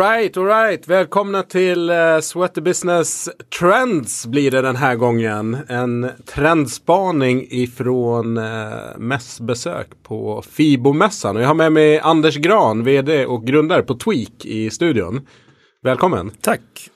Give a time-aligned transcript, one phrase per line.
[0.00, 0.88] Alright, alright.
[0.88, 3.28] Välkomna till uh, Sweater Business
[3.58, 5.56] Trends blir det den här gången.
[5.68, 11.36] En trendspaning ifrån uh, mässbesök på Fibo-mässan.
[11.36, 15.26] Och jag har med mig Anders Gran, vd och grundare på Tweak i studion.
[15.82, 16.30] Välkommen.
[16.40, 16.90] Tack.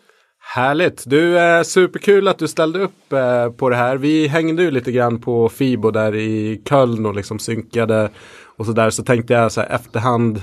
[0.54, 1.04] Härligt.
[1.06, 3.96] Du, är superkul att du ställde upp eh, på det här.
[3.96, 8.10] Vi hängde ju lite grann på Fibo där i Köln och liksom synkade
[8.56, 8.90] och sådär.
[8.90, 10.40] Så tänkte jag så här efterhand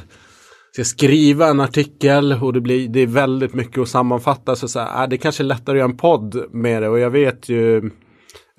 [0.74, 4.56] ska skriva en artikel och det, blir, det är väldigt mycket att sammanfatta.
[4.56, 6.90] Så, så här, äh, det är kanske är lättare att göra en podd med det
[6.90, 7.78] och jag vet ju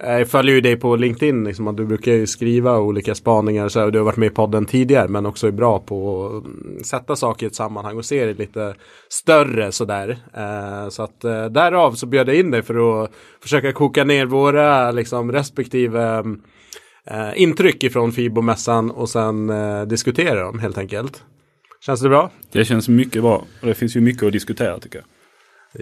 [0.03, 3.69] eh, jag följer ju dig på LinkedIn, liksom, att du brukar ju skriva olika spaningar.
[3.69, 6.27] Så här, och du har varit med i podden tidigare men också är bra på
[6.27, 8.75] att mm, sätta saker i ett sammanhang och se det lite
[9.09, 10.19] större sådär.
[10.35, 13.11] Eh, så att eh, därav så bjöd jag in dig för att
[13.43, 16.41] försöka koka ner våra liksom, respektive mm,
[17.07, 21.23] eh, intryck ifrån Fibomässan och sen eh, diskutera dem helt enkelt.
[21.87, 22.31] Känns det bra?
[22.53, 23.45] Det känns mycket bra.
[23.61, 25.07] Och det finns ju mycket att diskutera tycker jag.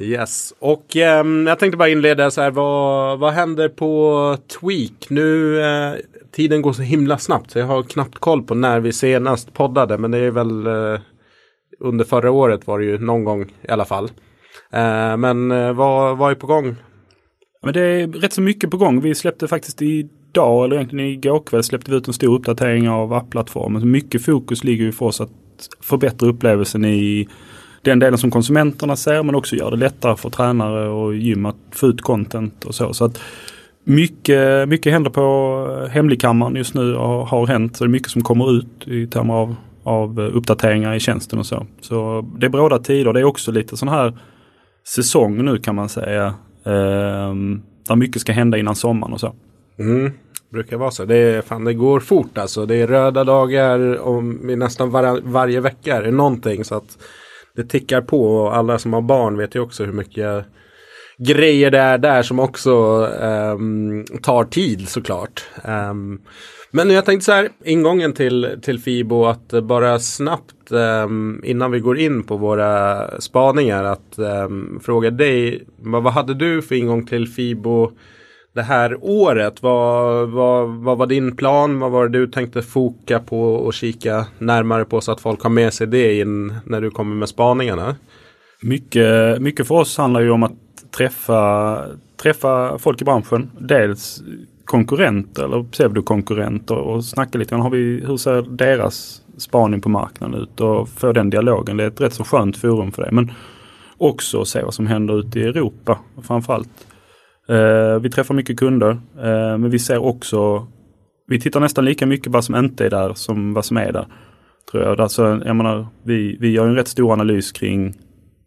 [0.03, 2.51] Yes, och eh, jag tänkte bara inleda så här.
[2.51, 5.11] Vad, vad händer på Tweak?
[5.11, 5.95] Nu, eh,
[6.33, 9.99] tiden går så himla snabbt så jag har knappt koll på när vi senast poddade.
[9.99, 11.01] Men det är väl eh,
[11.81, 14.05] under förra året var det ju någon gång i alla fall.
[14.73, 16.77] Eh, men eh, vad, vad är på gång?
[17.63, 19.01] Men det är rätt så mycket på gång.
[19.01, 19.83] Vi släppte faktiskt
[20.31, 23.91] idag, eller egentligen igår kväll, släppte vi ut en stor uppdatering av appplattformen.
[23.91, 25.31] Mycket fokus ligger ju för oss att
[25.81, 27.29] förbättra upplevelsen i
[27.83, 31.57] den delen som konsumenterna ser men också gör det lättare för tränare och gym att
[31.71, 32.95] få ut content och så.
[32.95, 33.21] så att
[33.85, 37.77] mycket, mycket händer på hemligkammaren just nu och har hänt.
[37.77, 41.47] Så det är mycket som kommer ut i termer av, av uppdateringar i tjänsten och
[41.47, 41.67] så.
[41.81, 43.13] Så det är bråda tider.
[43.13, 44.19] Det är också lite sån här
[44.89, 46.35] säsong nu kan man säga.
[46.65, 49.35] Ehm, där mycket ska hända innan sommaren och så.
[49.81, 50.13] Mm
[50.51, 51.05] brukar vara så.
[51.05, 52.67] Det, är, fan, det går fort alltså.
[52.67, 56.65] Det är röda dagar om, nästan var, varje vecka är det någonting.
[56.65, 56.99] Så att
[57.57, 60.45] det tickar på och alla som har barn vet ju också hur mycket
[61.19, 62.73] grejer det är där som också
[63.07, 65.45] um, tar tid såklart.
[65.65, 66.21] Um,
[66.71, 71.81] men jag tänkte så här, ingången till, till Fibo att bara snabbt um, innan vi
[71.81, 74.19] går in på våra spaningar att
[74.83, 77.93] fråga dig, vad, vad hade du för ingång till Fibo
[78.53, 79.63] det här året.
[79.63, 81.79] Vad, vad, vad var din plan?
[81.79, 85.51] Vad var det du tänkte foka på och kika närmare på så att folk har
[85.51, 87.97] med sig det in när du kommer med spaningarna?
[88.63, 90.53] Mycket, mycket för oss handlar ju om att
[90.97, 91.85] träffa,
[92.23, 93.51] träffa folk i branschen.
[93.59, 94.23] Dels
[94.65, 97.61] konkurrenter eller pseudokonkurrenter och snacka lite grann.
[97.61, 101.77] Har vi, hur ser deras spaning på marknaden ut och få den dialogen.
[101.77, 103.13] Det är ett rätt så skönt forum för det.
[103.13, 103.33] Men
[103.99, 105.99] också se vad som händer ute i Europa.
[106.23, 106.87] Framförallt
[108.03, 110.67] vi träffar mycket kunder, eh, men vi ser också,
[111.27, 114.07] vi tittar nästan lika mycket vad som inte är där som vad som är där.
[114.71, 115.01] Tror jag.
[115.01, 117.95] Alltså, jag menar, vi, vi gör en rätt stor analys kring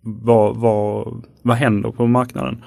[0.01, 2.63] vad, vad, vad händer på marknaden.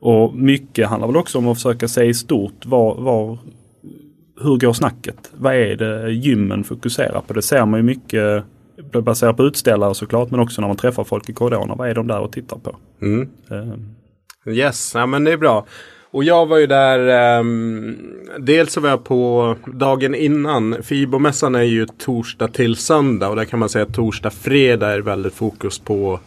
[0.00, 3.38] Och mycket handlar väl också om att försöka se i stort var, var,
[4.40, 5.32] hur går snacket?
[5.36, 7.32] Vad är det gymmen fokuserar på?
[7.32, 8.44] Det ser man ju mycket
[9.04, 11.74] baserat på utställare såklart men också när man träffar folk i korridorerna.
[11.74, 12.76] Vad är de där och tittar på?
[13.02, 13.28] Mm.
[14.46, 15.66] Yes, ja men det är bra.
[16.10, 17.96] Och jag var ju där, um,
[18.38, 20.82] dels så var jag på dagen innan.
[20.82, 25.00] Fibomässan är ju torsdag till söndag och där kan man säga att torsdag, fredag är
[25.00, 26.20] väldigt fokus på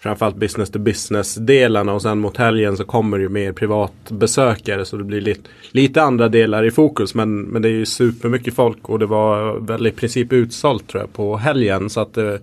[0.00, 4.84] framförallt business to business delarna och sen mot helgen så kommer det ju mer privatbesökare
[4.84, 8.54] så det blir lite, lite andra delar i fokus men, men det är ju supermycket
[8.54, 12.34] folk och det var väl i princip utsålt tror jag på helgen så att det
[12.34, 12.40] eh,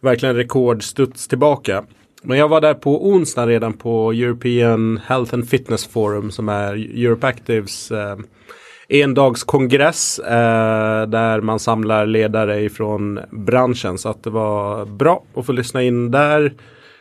[0.00, 1.84] verkligen rekordstuds tillbaka.
[2.22, 6.74] Men jag var där på onsdag redan på European Health and Fitness Forum som är
[7.04, 8.16] Europe Actives eh,
[8.88, 13.98] endagskongress eh, där man samlar ledare ifrån branschen.
[13.98, 16.52] Så att det var bra att få lyssna in där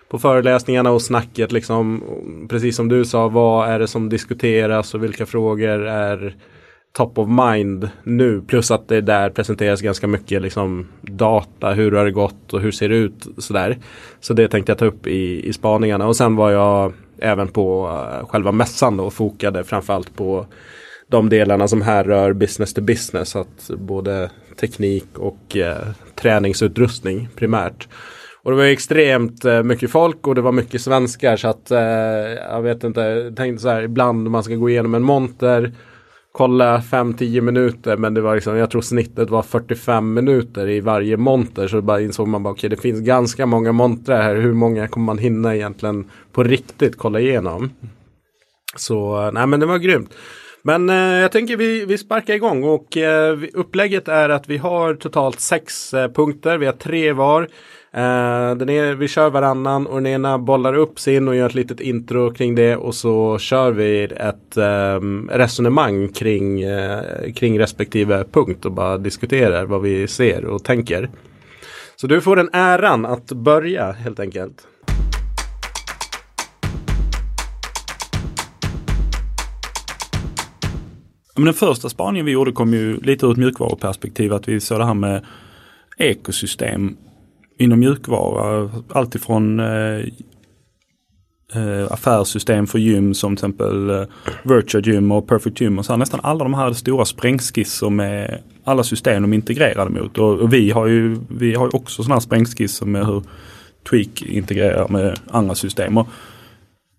[0.10, 1.52] på föreläsningarna och snacket.
[1.52, 2.04] Liksom,
[2.50, 6.36] precis som du sa, vad är det som diskuteras och vilka frågor är
[6.98, 8.42] top of mind nu.
[8.42, 11.74] Plus att det där presenteras ganska mycket liksom, data.
[11.74, 13.28] Hur har det gått och hur ser det ut?
[13.38, 13.78] Sådär.
[14.20, 16.08] Så det tänkte jag ta upp i, i spaningarna.
[16.08, 20.46] Och sen var jag även på eh, själva mässan då, och fokade framförallt på
[21.08, 23.36] de delarna som här rör business to business.
[23.36, 24.30] Att både
[24.60, 27.88] teknik och eh, träningsutrustning primärt.
[28.44, 31.80] Och det var extremt eh, mycket folk och det var mycket svenskar så att eh,
[32.52, 35.74] jag vet inte, jag tänkte så här ibland man ska gå igenom en monter
[36.38, 41.18] kolla 5-10 minuter men det var liksom, jag tror snittet var 45 minuter i varje
[41.18, 41.68] monter.
[41.68, 44.36] Så bara insåg man bara okej okay, det finns ganska många montrar här.
[44.36, 47.70] Hur många kommer man hinna egentligen på riktigt kolla igenom?
[48.76, 50.14] Så nej men det var grymt.
[50.62, 54.96] Men eh, jag tänker vi, vi sparkar igång och eh, upplägget är att vi har
[54.96, 56.58] totalt sex eh, punkter.
[56.58, 57.48] Vi har tre var.
[57.98, 61.56] Eh, den är, vi kör varannan och den ena bollar upp sin och gör ett
[61.56, 65.00] litet intro kring det och så kör vi ett eh,
[65.30, 71.10] resonemang kring, eh, kring respektive punkt och bara diskuterar vad vi ser och tänker.
[71.96, 74.68] Så du får den äran att börja helt enkelt.
[81.36, 84.34] Men den första spaningen vi gjorde kom ju lite ur ett mjukvaruperspektiv.
[84.34, 85.26] Att vi såg det här med
[85.98, 86.98] ekosystem
[87.58, 88.70] inom mjukvara.
[88.90, 90.00] Alltifrån eh,
[91.56, 94.04] eh, affärssystem för gym som till exempel eh,
[94.44, 95.80] Virtual Gym och Perfect Gym.
[95.80, 99.90] Och så här, nästan alla de här stora sprängskisser med alla system de är integrerade
[99.90, 100.18] mot.
[100.18, 103.24] Och, och, vi har ju vi har också sådana här sprängskisser med hur
[103.90, 105.98] Tweak integrerar med andra system.
[105.98, 106.08] Och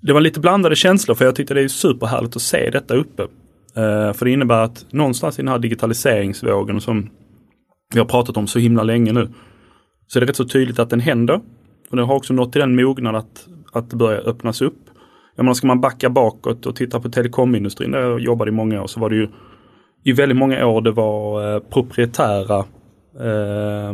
[0.01, 3.23] det var lite blandade känslor för jag tyckte det är superhärligt att se detta uppe.
[3.75, 7.11] Eh, för det innebär att någonstans i den här digitaliseringsvågen som
[7.93, 9.29] vi har pratat om så himla länge nu.
[10.09, 11.41] Så är det rätt så tydligt att den händer.
[11.91, 14.79] Och den har också nått till den mognad att, att det börjar öppnas upp.
[15.37, 18.83] Jag menar, ska man backa bakåt och titta på telekomindustrin där jag jobbade i många
[18.83, 19.29] år så var det ju
[20.05, 22.59] i väldigt många år det var eh, proprietära
[23.21, 23.93] eh,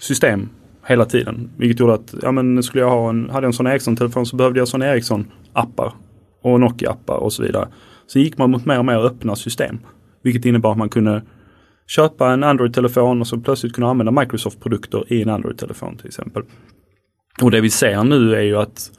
[0.00, 0.48] system
[0.86, 1.50] hela tiden.
[1.56, 4.36] Vilket gjorde att, ja men skulle jag ha en, hade jag en sån Ericsson-telefon så
[4.36, 5.92] behövde jag sån Ericsson-appar
[6.42, 7.68] och Nokia-appar och så vidare.
[8.06, 9.78] Sen gick man mot mer och mer öppna system.
[10.22, 11.22] Vilket innebar att man kunde
[11.96, 16.42] köpa en Android-telefon och så plötsligt kunna använda Microsoft-produkter i en Android-telefon till exempel.
[17.42, 18.90] Och det vi ser nu är ju att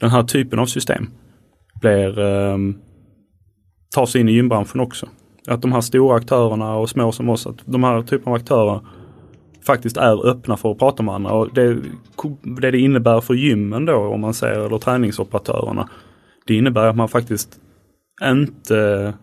[0.00, 1.06] den här typen av system
[1.80, 2.56] blir, eh,
[3.94, 5.08] tar sig in i gymbranschen också.
[5.48, 8.80] Att de här stora aktörerna och små som oss, att de här typen av aktörer
[9.66, 11.32] faktiskt är öppna för att prata med andra.
[11.32, 11.78] Och det,
[12.60, 15.88] det det innebär för gymmen då, om man säger, eller träningsoperatörerna,
[16.46, 17.60] det innebär att man faktiskt
[18.22, 19.14] inte...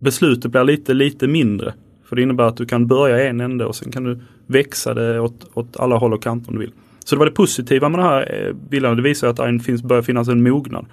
[0.00, 1.74] Beslutet blir lite, lite mindre.
[2.10, 4.94] För det innebär att du kan börja i en ände och sen kan du växa
[4.94, 6.72] det åt, åt alla håll och kanter om du vill.
[7.04, 8.96] Så det var det positiva med den här eh, bilden.
[8.96, 10.86] Det visar att det finns, börjar finnas en mognad.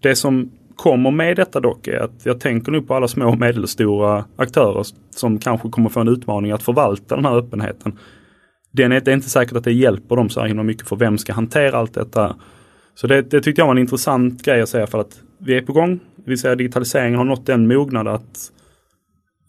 [0.00, 3.38] Det som kommer med detta dock är att jag tänker nu på alla små och
[3.38, 7.98] medelstora aktörer som kanske kommer få en utmaning att förvalta den här öppenheten.
[8.72, 10.96] Det är, det är inte säkert att det hjälper dem så här himla mycket för
[10.96, 12.36] vem ska hantera allt detta.
[12.94, 15.62] Så det, det tyckte jag var en intressant grej att säga för att vi är
[15.62, 16.00] på gång.
[16.24, 18.52] Vi säger digitaliseringen har nått den mognad att,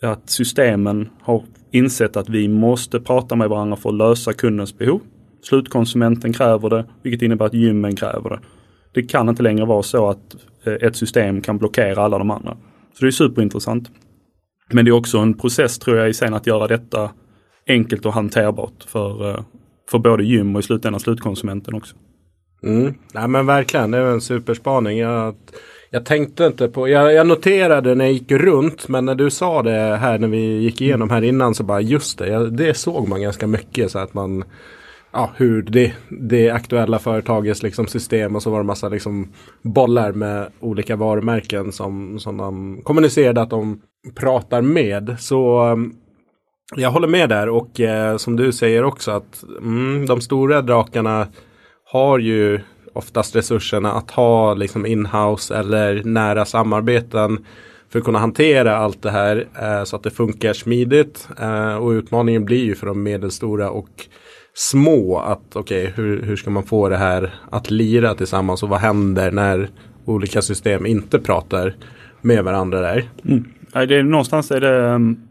[0.02, 5.02] att systemen har insett att vi måste prata med varandra för att lösa kundens behov.
[5.42, 8.40] Slutkonsumenten kräver det, vilket innebär att gymmen kräver det.
[8.94, 12.58] Det kan inte längre vara så att eh, ett system kan blockera alla de andra.
[12.94, 13.92] Så det är superintressant.
[14.72, 17.12] Men det är också en process tror jag i sen att göra detta
[17.68, 19.44] enkelt och hanterbart för, eh,
[19.92, 21.96] för både gym och i slutändan slutkonsumenten också.
[22.64, 22.94] Mm.
[23.14, 24.98] Nej men verkligen, det är en superspaning.
[24.98, 25.36] Jag,
[25.90, 29.64] jag tänkte inte på, jag, jag, noterade när jag gick runt men när du sa
[29.64, 33.08] det här när vi gick igenom här innan så bara just det, jag, det såg
[33.08, 34.44] man ganska mycket så att man
[35.12, 39.28] ja, hur det, det aktuella företagets liksom system och så var det massa liksom
[39.62, 43.82] bollar med olika varumärken som, som de kommunicerade att de
[44.16, 45.16] pratar med.
[45.20, 45.96] Så um,
[46.76, 51.28] jag håller med där och eh, som du säger också att mm, de stora drakarna
[51.92, 52.60] har ju
[52.94, 57.46] oftast resurserna att ha liksom inhouse eller nära samarbeten
[57.90, 61.28] för att kunna hantera allt det här eh, så att det funkar smidigt.
[61.40, 63.90] Eh, och utmaningen blir ju för de medelstora och
[64.54, 68.70] små att okej okay, hur, hur ska man få det här att lira tillsammans och
[68.70, 69.70] vad händer när
[70.06, 71.76] olika system inte pratar
[72.22, 73.10] med varandra där.
[73.26, 73.46] Mm.
[73.74, 75.29] Det är, någonstans är det um,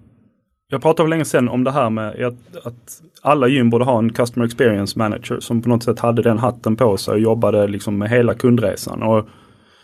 [0.70, 3.98] jag pratade för länge sedan om det här med att, att, alla gym borde ha
[3.98, 7.66] en Customer Experience Manager som på något sätt hade den hatten på sig och jobbade
[7.66, 9.02] liksom med hela kundresan.
[9.02, 9.28] Och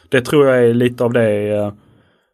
[0.08, 1.72] Det tror jag är lite av det eh,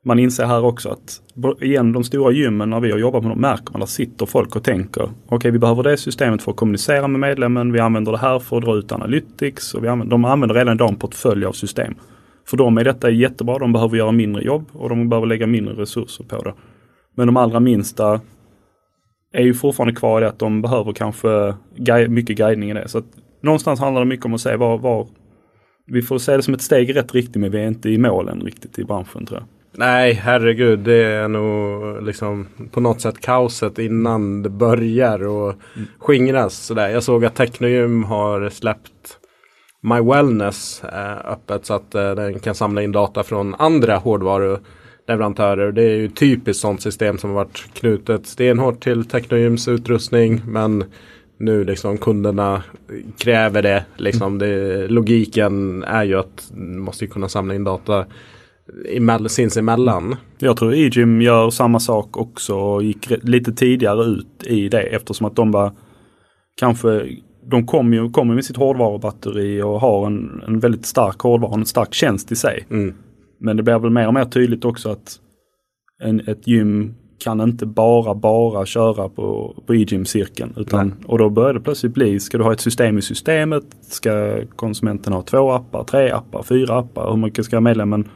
[0.04, 1.22] man inser här också att
[1.62, 4.56] igen de stora gymmen när vi har jobbat med dem märker man att sitter folk
[4.56, 7.72] och tänker okej okay, vi behöver det systemet för att kommunicera med medlemmen.
[7.72, 10.74] Vi använder det här för att dra ut analytics och vi använder, de använder redan
[10.74, 11.94] idag en portfölj av system.
[12.46, 13.58] För dem är detta jättebra.
[13.58, 16.54] De behöver göra mindre jobb och de behöver lägga mindre resurser på det.
[17.14, 18.20] Men de allra minsta
[19.32, 21.54] är ju fortfarande kvar i det att de behöver kanske
[22.08, 22.88] mycket guidning i det.
[22.88, 23.04] Så att
[23.42, 25.06] någonstans handlar det mycket om att se var, var
[25.86, 27.98] vi får se det som ett steg i rätt riktning men vi är inte i
[27.98, 29.46] målen riktigt i branschen tror jag.
[29.72, 30.78] Nej, herregud.
[30.78, 35.88] Det är nog liksom på något sätt kaoset innan det börjar och mm.
[35.98, 36.54] skingras.
[36.54, 36.88] Sådär.
[36.88, 39.18] Jag såg att Technogym har släppt
[39.82, 43.96] My Wellness eh, öppet så att eh, den kan samla in data från andra
[45.10, 45.72] hårdvaruleverantörer.
[45.72, 50.42] Det är ju typiskt sånt system som har varit knutet stenhårt till Technogyms utrustning.
[50.46, 50.84] Men
[51.38, 52.62] nu liksom kunderna
[53.18, 53.84] kräver det.
[53.96, 58.06] Liksom det logiken är ju att man måste kunna samla in data
[59.28, 60.16] sinsemellan.
[60.38, 65.26] Jag tror E-gym gör samma sak också och gick lite tidigare ut i det eftersom
[65.26, 65.72] att de var
[66.56, 67.08] kanske
[67.50, 71.66] de kommer ju kommer med sitt hårdvarubatteri och har en, en väldigt stark hårdvara, en
[71.66, 72.66] stark tjänst i sig.
[72.70, 72.94] Mm.
[73.40, 75.20] Men det blir väl mer och mer tydligt också att
[76.02, 80.54] en, ett gym kan inte bara, bara köra på, på e-gym-cirkeln.
[80.56, 83.64] Utan, och då börjar det plötsligt bli, ska du ha ett system i systemet?
[83.80, 87.10] Ska konsumenten ha två appar, tre appar, fyra appar?
[87.10, 88.08] Hur mycket ska medlemmen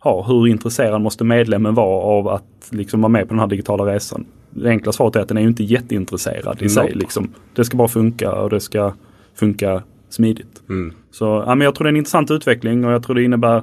[0.00, 0.22] ha?
[0.22, 4.26] Hur intresserad måste medlemmen vara av att liksom vara med på den här digitala resan?
[4.50, 6.92] Det enkla svaret är att den är ju inte jätteintresserad i sig.
[6.94, 7.28] Liksom.
[7.54, 8.92] Det ska bara funka och det ska
[9.34, 10.62] funka smidigt.
[10.68, 10.94] Mm.
[11.10, 13.62] Så ja, men jag tror det är en intressant utveckling och jag tror det innebär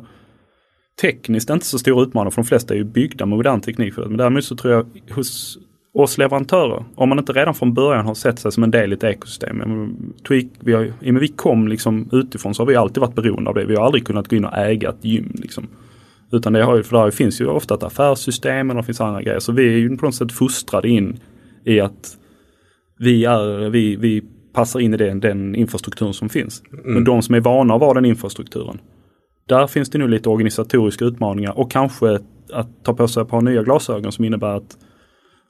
[1.01, 3.93] tekniskt inte så stor utmaning för de flesta är ju byggda med modern teknik.
[3.97, 5.57] Men däremot så tror jag hos
[5.93, 8.95] oss leverantörer, om man inte redan från början har sett sig som en del i
[8.95, 9.63] ett ekosystem.
[10.27, 13.55] Tweak, vi har, med vi kom liksom utifrån så har vi alltid varit beroende av
[13.55, 13.65] det.
[13.65, 15.31] Vi har aldrig kunnat gå in och äga ett gym.
[15.33, 15.67] Liksom.
[16.31, 19.39] Utan det har för där finns ju ofta ett affärssystem och det finns andra grejer.
[19.39, 21.19] Så vi är ju på något sätt fostrade in
[21.65, 22.17] i att
[22.99, 26.63] vi, är, vi, vi passar in i den, den infrastrukturen som finns.
[26.73, 26.93] Mm.
[26.93, 28.79] Men de som är vana att vara den infrastrukturen,
[29.45, 32.19] där finns det nu lite organisatoriska utmaningar och kanske
[32.53, 34.77] att ta på sig ett par nya glasögon som innebär att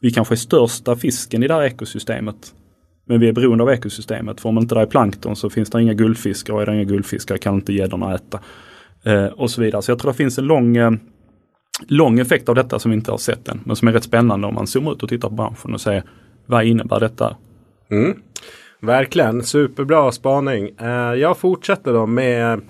[0.01, 2.53] vi kanske är största fisken i det här ekosystemet.
[3.05, 4.41] Men vi är beroende av ekosystemet.
[4.41, 6.83] För om inte det är plankton så finns det inga guldfiskar och är det inga
[6.83, 8.39] guldfiskar kan inte gäddorna äta.
[9.03, 9.81] Eh, och så vidare.
[9.81, 10.91] Så jag tror det finns en lång, eh,
[11.87, 13.59] lång effekt av detta som vi inte har sett än.
[13.65, 16.03] Men som är rätt spännande om man zoomar ut och tittar på branschen och ser
[16.45, 17.35] vad innebär detta?
[17.91, 18.13] Mm.
[18.81, 20.69] Verkligen, superbra spaning.
[20.79, 22.61] Eh, jag fortsätter då med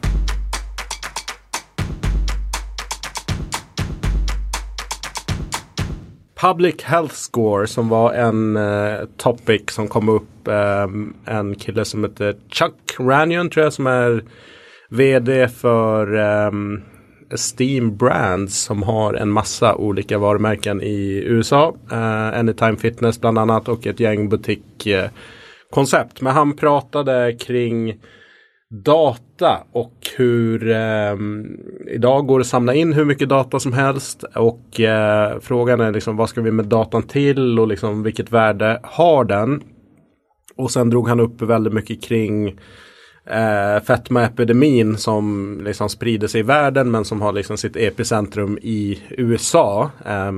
[6.42, 10.48] Public Health Score som var en uh, topic som kom upp.
[10.48, 14.24] Um, en kille som heter Chuck Ranion tror jag som är
[14.90, 16.84] vd för um,
[17.54, 21.76] Steam Brands som har en massa olika varumärken i USA.
[21.92, 26.20] Uh, Anytime Fitness bland annat och ett gäng butikkoncept.
[26.20, 28.00] Uh, Men han pratade kring
[28.72, 31.16] data och hur eh,
[31.88, 35.92] idag går det att samla in hur mycket data som helst och eh, frågan är
[35.92, 39.64] liksom vad ska vi med datan till och liksom vilket värde har den?
[40.56, 42.48] Och sen drog han upp väldigt mycket kring
[43.26, 49.02] eh, fetmaepidemin som liksom sprider sig i världen men som har liksom sitt epicentrum i
[49.10, 49.92] USA.
[50.06, 50.32] Eh,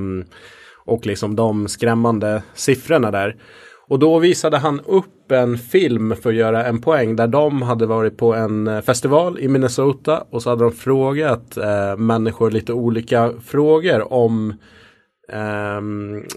[0.86, 3.36] och liksom de skrämmande siffrorna där.
[3.88, 7.86] Och då visade han upp en film för att göra en poäng där de hade
[7.86, 12.74] varit på en eh, festival i Minnesota och så hade de frågat eh, människor lite
[12.74, 14.54] olika frågor om
[15.32, 15.82] eh,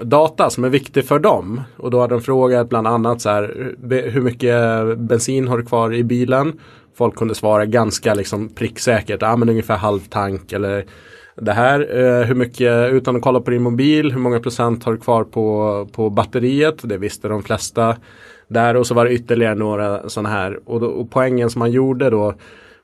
[0.05, 1.61] data som är viktig för dem.
[1.77, 4.55] Och då hade de frågat bland annat så här hur mycket
[4.99, 6.61] bensin har du kvar i bilen?
[6.97, 10.85] Folk kunde svara ganska liksom pricksäkert, ja men ungefär halv tank eller
[11.37, 11.81] det här.
[11.81, 15.25] Eh, hur mycket, utan att kolla på din mobil, hur många procent har du kvar
[15.25, 16.81] på, på batteriet?
[16.83, 17.97] Det visste de flesta
[18.49, 20.59] där och så var det ytterligare några sådana här.
[20.65, 22.35] Och, då, och poängen som man gjorde då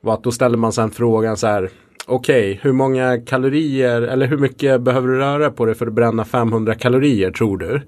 [0.00, 1.70] var att då ställde man sen frågan så här.
[2.06, 5.92] Okej, okay, hur många kalorier eller hur mycket behöver du röra på dig för att
[5.92, 7.80] bränna 500 kalorier tror du?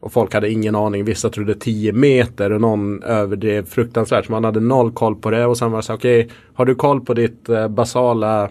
[0.00, 4.26] Och folk hade ingen aning, vissa trodde 10 meter och någon överdrev fruktansvärt.
[4.26, 6.64] Så man hade noll koll på det och sen var det så okej, okay, har
[6.64, 8.50] du koll på ditt eh, basala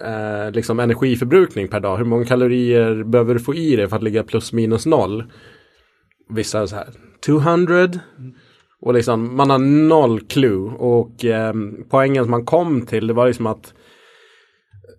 [0.00, 1.96] eh, liksom energiförbrukning per dag.
[1.96, 5.24] Hur många kalorier behöver du få i dig för att ligga plus minus noll?
[6.28, 6.88] Vissa så här
[7.26, 7.88] 200.
[8.80, 9.58] Och liksom man har
[9.88, 10.72] noll clue.
[10.78, 11.54] Och eh,
[11.90, 13.74] poängen som man kom till det var liksom att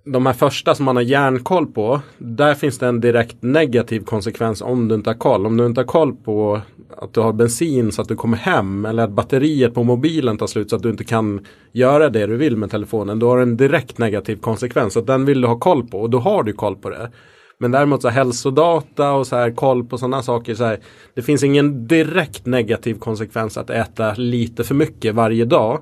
[0.06, 4.62] de här första som man har järnkoll på, där finns det en direkt negativ konsekvens
[4.62, 5.46] om du inte har koll.
[5.46, 6.62] Om du inte har koll på
[6.98, 10.48] att du har bensin så att du kommer hem eller att batteriet på mobilen tar
[10.48, 13.20] slut så att du inte kan göra det du vill med telefonen.
[13.20, 14.94] Då har du en direkt negativ konsekvens.
[14.94, 17.12] Så den vill du ha koll på och då har du koll på det.
[17.58, 20.56] Men däremot så hälsodata och så här koll på sådana saker.
[20.56, 20.80] Så här,
[21.14, 25.80] det finns ingen direkt negativ konsekvens att äta lite för mycket varje dag.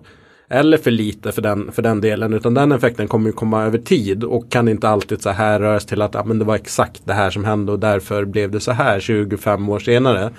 [0.53, 2.33] Eller för lite för den, för den delen.
[2.33, 4.23] Utan den effekten kommer ju komma över tid.
[4.23, 7.13] Och kan inte alltid så här röras till att ja, men det var exakt det
[7.13, 7.71] här som hände.
[7.71, 10.31] Och därför blev det så här 25 år senare.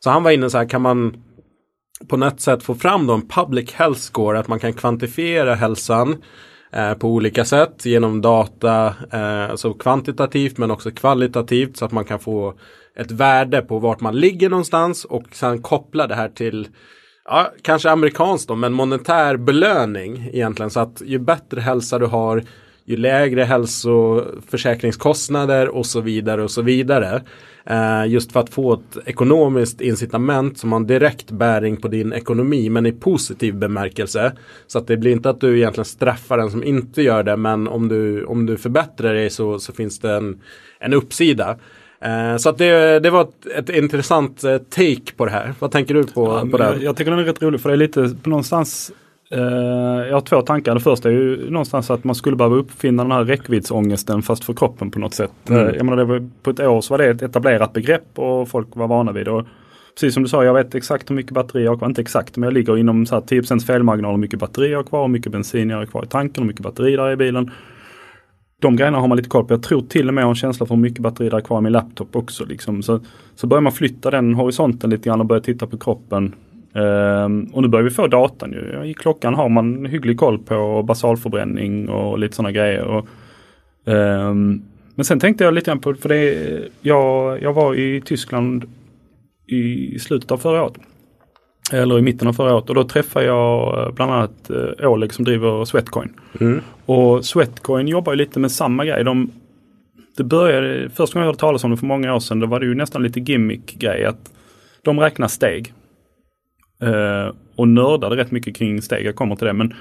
[0.00, 1.14] Så han var inne så här, kan man
[2.08, 4.38] på något sätt få fram då en public health score.
[4.38, 6.22] Att man kan kvantifiera hälsan
[6.72, 8.94] eh, på olika sätt genom data.
[9.12, 11.76] Eh, alltså kvantitativt men också kvalitativt.
[11.76, 12.54] Så att man kan få
[12.96, 15.04] ett värde på vart man ligger någonstans.
[15.04, 16.68] Och sen koppla det här till
[17.26, 20.70] ja, kanske amerikanskt då, men monetär belöning egentligen.
[20.70, 22.42] Så att ju bättre hälsa du har,
[22.84, 27.22] ju lägre hälsoförsäkringskostnader och så vidare och så vidare.
[27.70, 32.12] Eh, just för att få ett ekonomiskt incitament som har en direkt bäring på din
[32.12, 34.32] ekonomi men i positiv bemärkelse.
[34.66, 37.68] Så att det blir inte att du egentligen straffar den som inte gör det men
[37.68, 40.40] om du, om du förbättrar dig så, så finns det en,
[40.78, 41.56] en uppsida.
[42.06, 45.54] Eh, så att det, det var ett, ett intressant eh, take på det här.
[45.58, 46.64] Vad tänker du på, Ja, på det?
[46.64, 48.92] jag, jag tycker den är rätt rolig för det är lite någonstans
[49.30, 49.40] eh,
[50.08, 50.74] jag har två tankar.
[50.74, 54.54] Det första är ju någonstans att man skulle behöva uppfinna den här räckviddsångesten fast för
[54.54, 55.32] kroppen på något sätt.
[55.48, 55.66] Mm.
[55.66, 58.68] Eh, jag menar, var, på ett år så var det ett etablerat begrepp och folk
[58.72, 59.30] var vana vid det.
[59.30, 59.46] Och
[59.94, 61.88] precis som du sa, jag vet exakt hur mycket batteri jag har kvar.
[61.88, 64.84] Inte exakt, men jag ligger inom så här 10 felmarginal hur mycket batteri jag har
[64.84, 67.16] kvar, hur mycket bensin jag har kvar i tanken, hur mycket batteri där är i
[67.16, 67.50] bilen.
[68.62, 69.54] De grejerna har man lite koll på.
[69.54, 71.40] Jag tror till och med jag har en känsla för hur mycket batteri det är
[71.40, 72.44] kvar i min laptop också.
[72.44, 72.82] Liksom.
[72.82, 73.00] Så,
[73.34, 76.34] så börjar man flytta den horisonten lite grann och börja titta på kroppen.
[76.74, 78.52] Ehm, och nu börjar vi få datan.
[78.52, 78.84] Ju.
[78.84, 82.84] I klockan har man hygglig koll på basalförbränning och lite sådana grejer.
[82.84, 83.08] Och,
[83.86, 84.62] ehm,
[84.94, 88.64] men sen tänkte jag lite grann på, för det, jag, jag var i Tyskland
[89.46, 90.78] i slutet av förra året.
[91.72, 95.14] Eller i mitten av förra året och då träffade jag eh, bland annat eh, Oleg
[95.14, 96.12] som driver Sweatcoin.
[96.40, 96.60] Mm.
[96.86, 99.04] Och Sweatcoin jobbar ju lite med samma grej.
[99.04, 99.30] De,
[100.16, 102.60] det började, första gången jag hörde talas om det för många år sedan, då var
[102.60, 104.04] det ju nästan lite gimmick-grej.
[104.04, 104.32] att
[104.82, 105.72] De räknar steg.
[106.82, 109.52] Eh, och nördade rätt mycket kring steg, jag kommer till det.
[109.52, 109.74] Men,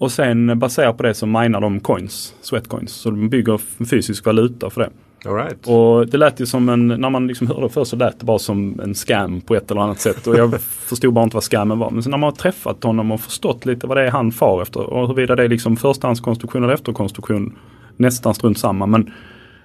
[0.00, 2.92] och sen baserat på det så minar de coins, sweatcoins.
[2.92, 4.90] Så de bygger en fysisk valuta för det.
[5.34, 5.66] Right.
[5.66, 8.26] Och det lät ju som en, när man liksom hörde det först så lät det
[8.26, 10.26] bara som en scam på ett eller annat sätt.
[10.26, 11.90] Och jag förstod bara inte vad scammen var.
[11.90, 14.62] Men sen när man har träffat honom och förstått lite vad det är han far
[14.62, 17.58] efter och huruvida det är liksom förstahandskonstruktion eller efterkonstruktion
[17.96, 18.86] nästan strunt samma.
[18.86, 19.12] Men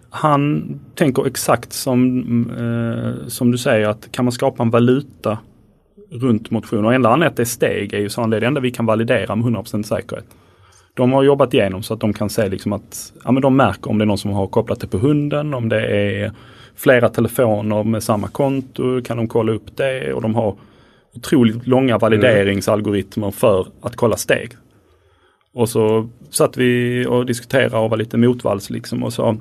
[0.10, 5.38] han tänker exakt som, eh, som du säger att kan man skapa en valuta
[6.12, 8.48] runt motion och enda anledningen att det är steg är ju så det är det
[8.48, 10.26] enda vi kan validera med 100% säkerhet.
[10.94, 13.90] De har jobbat igenom så att de kan se liksom att ja, men de märker
[13.90, 16.32] om det är någon som har kopplat det på hunden, om det är
[16.76, 20.56] flera telefoner med samma konto kan de kolla upp det och de har
[21.14, 24.52] otroligt långa valideringsalgoritmer för att kolla steg.
[25.54, 29.38] Och så satt vi och diskuterade och var lite motvalls liksom och sa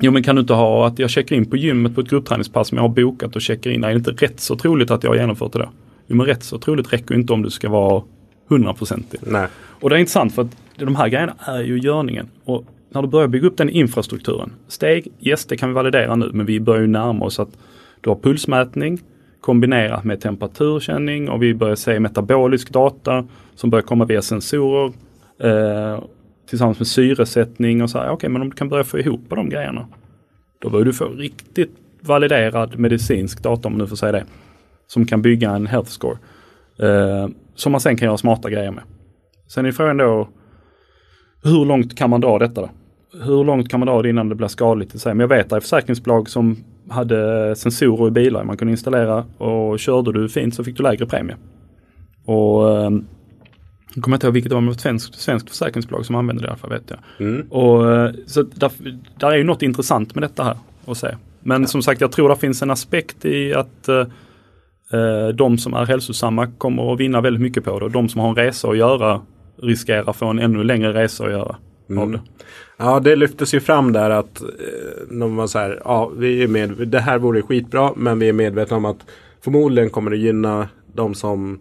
[0.00, 2.68] Jo men kan du inte ha att jag checkar in på gymmet på ett gruppträningspass
[2.68, 3.84] som jag har bokat och checkar in.
[3.84, 5.70] Är det inte rätt så troligt att jag har genomfört det då?
[6.06, 8.02] Jo men rätt så troligt räcker inte om du ska vara
[8.48, 9.20] hundraprocentig.
[9.54, 12.28] Och det är intressant för att de här grejerna är ju görningen.
[12.44, 14.52] Och när du börjar bygga upp den infrastrukturen.
[14.68, 17.58] Steg, yes det kan vi validera nu men vi börjar ju närma oss att
[18.00, 19.00] du har pulsmätning
[19.40, 24.92] kombinerat med temperaturkänning och vi börjar se metabolisk data som börjar komma via sensorer.
[25.38, 26.02] Eh,
[26.48, 28.10] tillsammans med syresättning och så här.
[28.10, 29.86] Okej, men om du kan börja få ihop de grejerna.
[30.58, 34.24] Då börjar du få riktigt validerad medicinsk data om du får säga det.
[34.86, 36.18] Som kan bygga en health score.
[36.78, 38.84] Eh, som man sen kan göra smarta grejer med.
[39.48, 40.28] Sen är frågan då
[41.42, 42.70] hur långt kan man dra detta då?
[43.24, 44.94] Hur långt kan man dra det innan det blir skadligt?
[44.94, 45.14] i sig?
[45.14, 46.56] Men jag vet att det är försäkringsbolag som
[46.88, 51.06] hade sensorer i bilar man kunde installera och körde du fint så fick du lägre
[51.06, 51.36] premie.
[52.24, 52.90] Och eh,
[53.94, 56.46] jag kommer inte ihåg vilket det var, men ett svenskt, svenskt försäkringsbolag som använde det
[56.46, 57.28] i alla fall vet jag.
[57.28, 57.46] Mm.
[57.50, 58.70] Och, eh, så där,
[59.18, 61.08] där är ju något intressant med detta här att se.
[61.40, 64.06] Men som sagt, jag tror det finns en aspekt i att eh,
[65.34, 67.84] de som är hälsosamma kommer att vinna väldigt mycket på det.
[67.84, 69.20] Och de som har en resa att göra
[69.62, 71.56] riskerar att få en ännu längre resa att göra
[72.12, 72.20] det.
[72.76, 74.48] Ja, det lyftes ju fram där att eh,
[75.10, 78.32] de var så här, ja, vi är med, det här vore skitbra, men vi är
[78.32, 79.06] medvetna om att
[79.44, 81.58] förmodligen kommer det gynna de som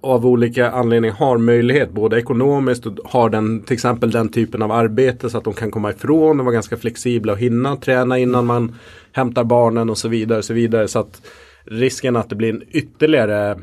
[0.00, 4.72] av olika anledningar har möjlighet, både ekonomiskt och har den, till exempel den typen av
[4.72, 8.46] arbete så att de kan komma ifrån och vara ganska flexibla och hinna träna innan
[8.46, 8.74] man
[9.12, 10.38] hämtar barnen och så vidare.
[10.38, 10.88] Och så vidare.
[10.88, 11.22] Så att
[11.66, 13.56] risken att det blir en ytterligare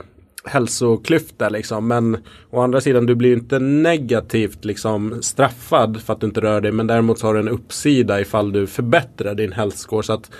[0.45, 1.87] hälsoklyfta liksom.
[1.87, 2.17] Men
[2.49, 6.71] å andra sidan, du blir inte negativt liksom straffad för att du inte rör dig.
[6.71, 10.03] Men däremot så har du en uppsida ifall du förbättrar din score.
[10.03, 10.31] Så, att,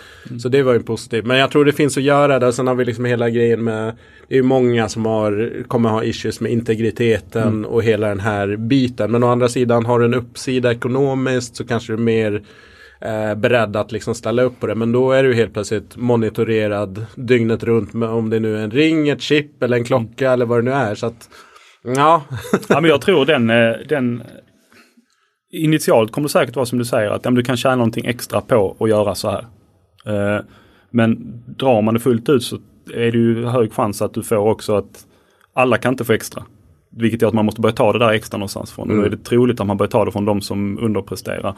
[0.42, 1.26] så det var ju positivt.
[1.26, 2.52] Men jag tror det finns att göra där.
[2.52, 3.94] Sen har vi liksom hela grejen med,
[4.28, 8.56] det är ju många som har, kommer ha issues med integriteten och hela den här
[8.56, 9.12] biten.
[9.12, 12.44] Men å andra sidan, har du en uppsida ekonomiskt så kanske du är mer
[13.06, 14.76] eh, beredd att liksom ställa upp på det.
[14.76, 19.10] Men då är du helt plötsligt monitorerad dygnet runt om det nu är en ring,
[19.10, 20.96] ett chip eller en klocka eller vad det nu är.
[20.96, 21.30] Så att,
[21.84, 22.24] ja.
[22.70, 24.24] Ja, men jag tror den, eh, den
[25.52, 28.42] initialt kommer det säkert vara som du säger att ja, du kan tjäna någonting extra
[28.42, 29.46] på att göra så här.
[30.06, 30.42] Eh,
[30.92, 31.18] Men
[31.58, 32.58] drar man det fullt ut så
[32.94, 35.06] är det ju hög chans att du får också att
[35.54, 36.44] alla kan inte få extra.
[36.98, 38.90] Vilket gör att man måste börja ta det där extra någonstans från.
[38.90, 41.56] Och då är det troligt att man börjar ta det från de som underpresterar.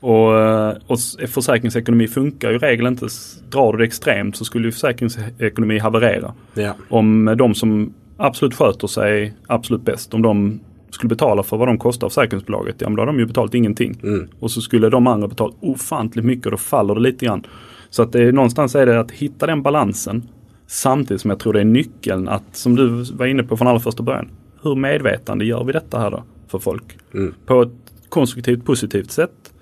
[0.00, 3.06] Och, eh, och försäkringsekonomi funkar ju i regel inte.
[3.50, 6.34] Drar du det extremt så skulle ju försäkringsekonomi haverera.
[6.54, 6.74] ja.
[6.88, 11.78] Om de som absolut sköter sig absolut bäst, om de skulle betala för vad de
[11.78, 14.00] kostar försäkringsbolaget, ja men då har de ju betalat ingenting.
[14.02, 14.28] Mm.
[14.40, 17.46] Och så skulle de andra betala ofantligt mycket och då faller det lite grann.
[17.90, 20.28] Så att det är, någonstans är det att hitta den balansen
[20.66, 23.80] samtidigt som jag tror det är nyckeln att, som du var inne på från allra
[23.80, 24.28] första början,
[24.62, 26.98] hur medvetande gör vi detta här då för folk?
[27.14, 27.34] Mm.
[27.46, 27.72] På ett
[28.08, 29.53] konstruktivt positivt sätt.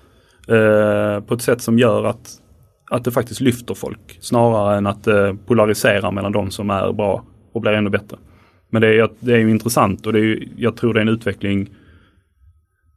[0.47, 2.39] Eh, på ett sätt som gör att
[2.89, 7.23] att det faktiskt lyfter folk snarare än att det polariserar mellan de som är bra
[7.53, 8.17] och blir ännu bättre.
[8.69, 11.09] Men det är, det är ju intressant och det är, jag tror det är en
[11.09, 11.69] utveckling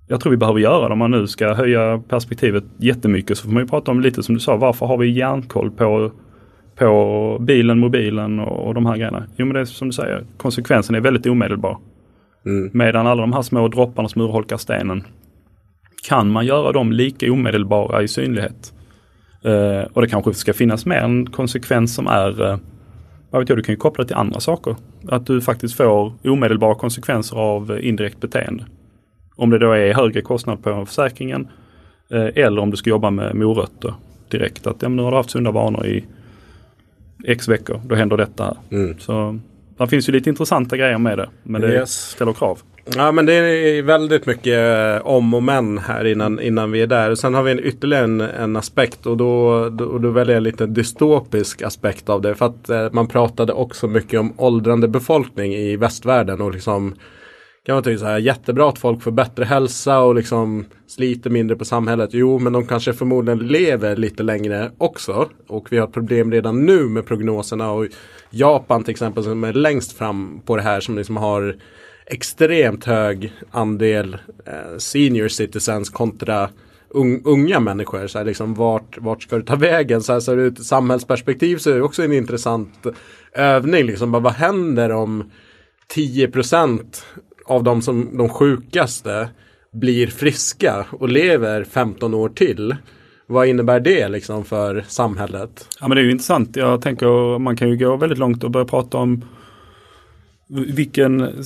[0.09, 3.52] jag tror vi behöver göra det om man nu ska höja perspektivet jättemycket så får
[3.52, 6.11] man ju prata om lite som du sa, varför har vi järnkoll på,
[6.78, 9.24] på bilen, mobilen och, och de här grejerna?
[9.37, 11.78] Jo men det är som du säger, konsekvensen är väldigt omedelbar.
[12.46, 12.70] Mm.
[12.72, 15.04] Medan alla de här små dropparna som urholkar stenen
[16.07, 18.73] kan man göra dem lika omedelbara i synlighet.
[19.47, 22.59] Uh, och det kanske ska finnas mer en konsekvens som är, uh,
[23.31, 24.77] vad vet jag, du kan ju koppla det till andra saker.
[25.09, 28.64] Att du faktiskt får omedelbara konsekvenser av indirekt beteende.
[29.37, 31.49] Om det då är högre kostnad på försäkringen
[32.14, 33.95] uh, eller om du ska jobba med morötter
[34.31, 34.66] direkt.
[34.66, 36.05] Att ja, nu har du haft sunda vanor i
[37.25, 38.57] x veckor, då händer detta.
[38.71, 38.99] Mm.
[38.99, 39.38] Så
[39.79, 41.29] det finns ju lite intressanta grejer med det.
[41.42, 41.90] Men det yes.
[41.90, 42.59] ställer krav.
[42.94, 46.87] Ja men det är väldigt mycket eh, om och men här innan, innan vi är
[46.87, 47.11] där.
[47.11, 50.42] Och sen har vi en ytterligare en, en aspekt och då, då, då väljer jag
[50.42, 52.35] lite dystopisk aspekt av det.
[52.35, 56.94] För att eh, man pratade också mycket om åldrande befolkning i västvärlden och liksom
[57.66, 61.57] kan man tycka så här jättebra att folk får bättre hälsa och liksom sliter mindre
[61.57, 62.11] på samhället.
[62.12, 65.29] Jo, men de kanske förmodligen lever lite längre också.
[65.49, 67.87] Och vi har problem redan nu med prognoserna och
[68.31, 71.57] Japan till exempel som är längst fram på det här som liksom har
[72.07, 74.16] extremt hög andel
[74.47, 76.49] eh, senior citizens kontra
[76.88, 78.07] un, unga människor.
[78.07, 80.03] Så här, liksom, vart, vart ska du ta vägen?
[80.03, 82.87] Så här, så ur ett samhällsperspektiv så är det också en intressant
[83.33, 83.85] övning.
[83.85, 85.31] Liksom, bara, vad händer om
[85.95, 87.03] 10%
[87.47, 89.29] av de, som, de sjukaste
[89.73, 92.77] blir friska och lever 15 år till?
[93.27, 95.69] Vad innebär det liksom för samhället?
[95.81, 96.57] Ja men det är ju intressant.
[96.57, 99.25] Jag tänker man kan ju gå väldigt långt och börja prata om
[100.49, 101.45] vilken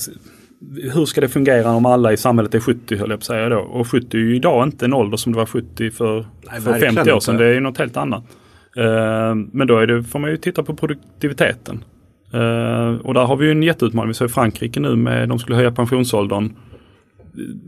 [0.93, 3.49] hur ska det fungera om alla i samhället är 70 höll jag på att säga
[3.49, 3.57] då.
[3.59, 6.79] Och 70 är ju idag inte en ålder som det var 70 för, Nej, för
[6.79, 7.37] 50 år sedan.
[7.37, 8.23] Det är ju något helt annat.
[8.77, 11.83] Uh, men då är det, får man ju titta på produktiviteten.
[12.33, 14.07] Uh, och där har vi ju en jätteutmaning.
[14.07, 16.53] Vi ser Frankrike nu med, de skulle höja pensionsåldern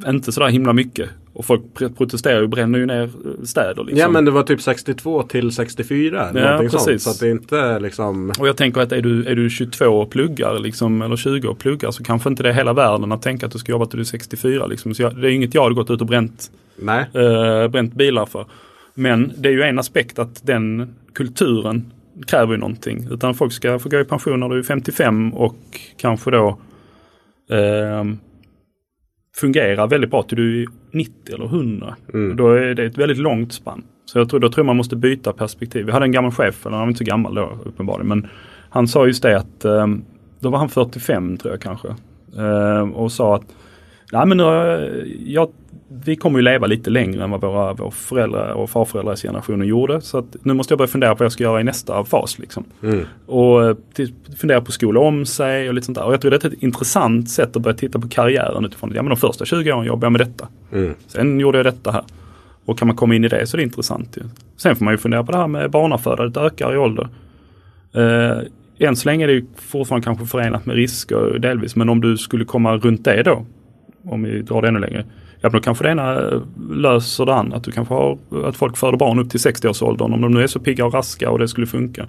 [0.08, 1.10] inte sådär himla mycket.
[1.34, 1.62] Och folk
[1.98, 3.84] protesterar och bränner ju ner eh, städer.
[3.84, 3.98] Liksom.
[3.98, 6.32] Ja men det var typ 62 till 64.
[6.34, 6.82] Ja precis.
[6.82, 8.32] Sånt, så att det är inte liksom.
[8.40, 11.60] Och jag tänker att är du, är du 22 och pluggar liksom, eller 20 och
[11.60, 13.98] pluggar så kanske inte det är hela världen att tänka att du ska jobba till
[13.98, 14.66] du är 64.
[14.66, 14.96] Liksom.
[14.96, 17.06] Så jag, det är inget jag hade gått ut och bränt, Nej.
[17.14, 18.46] Äh, bränt bilar för.
[18.94, 21.92] Men det är ju en aspekt att den kulturen
[22.28, 23.08] kräver ju någonting.
[23.12, 25.56] Utan folk ska få gå i pension när du är 55 och
[25.98, 26.58] kanske då
[27.50, 28.04] eh,
[29.36, 31.96] fungerar väldigt bra till du är 90 eller 100.
[32.14, 32.36] Mm.
[32.36, 33.84] Då är det ett väldigt långt spann.
[34.06, 35.86] Så jag tror, då tror man måste byta perspektiv.
[35.86, 38.28] Vi hade en gammal chef, eller han var inte så gammal då uppenbarligen, men
[38.70, 39.88] han sa just det att eh,
[40.40, 41.88] då var han 45 tror jag kanske.
[42.38, 43.56] Eh, och sa att
[44.12, 44.44] Nej men nu,
[45.26, 45.50] jag
[46.06, 50.02] vi kommer ju leva lite längre än vad våra, våra föräldrar och farföräldrars generation gjorde.
[50.02, 52.40] Så att nu måste jag börja fundera på vad jag ska göra i nästa fas.
[52.40, 52.64] Liksom.
[52.84, 53.06] Mm.
[53.26, 53.76] Och eh,
[54.38, 56.06] fundera på att skola om sig och lite sånt där.
[56.06, 59.02] Och jag tror det är ett intressant sätt att börja titta på karriären utifrån ja,
[59.02, 60.48] men de första 20 åren jobbade jag med detta.
[60.72, 60.94] Mm.
[61.08, 62.04] Sen gjorde jag detta här.
[62.66, 64.18] Och kan man komma in i det så är det intressant.
[64.18, 64.24] Ju.
[64.58, 67.08] Sen får man ju fundera på det här med barnafödandet ökar i ålder.
[67.94, 68.38] Eh,
[68.88, 71.76] än så länge är det fortfarande kanske förenat med risker delvis.
[71.76, 73.46] Men om du skulle komma runt det då,
[74.06, 75.06] om vi drar det ännu längre,
[75.44, 77.58] ja då kanske det ena löser det andra.
[77.58, 80.48] Att du kanske har att folk föder barn upp till 60-årsåldern om de nu är
[80.48, 82.06] så pigga och raska och det skulle funka.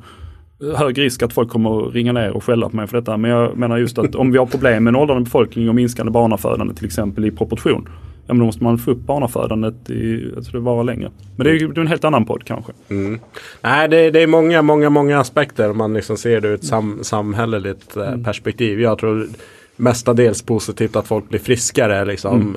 [0.77, 3.17] Hög risk att folk kommer ringa ner och skälla på mig för detta.
[3.17, 6.13] Men jag menar just att om vi har problem med en åldrande befolkning och minskande
[6.13, 7.89] barnafödande till exempel i proportion.
[8.27, 11.11] Ja men då måste man få upp barnafödandet i, alltså det vara längre.
[11.37, 12.73] Men det är ju en helt annan podd kanske.
[12.89, 13.21] Mm.
[13.63, 16.65] Nej det, det, är många, många, många aspekter om man liksom ser det ur ett
[16.65, 18.25] sam, samhälleligt eh, mm.
[18.25, 18.81] perspektiv.
[18.81, 19.29] Jag tror
[19.77, 22.05] mestadels positivt att folk blir friskare.
[22.05, 22.57] Liksom, mm.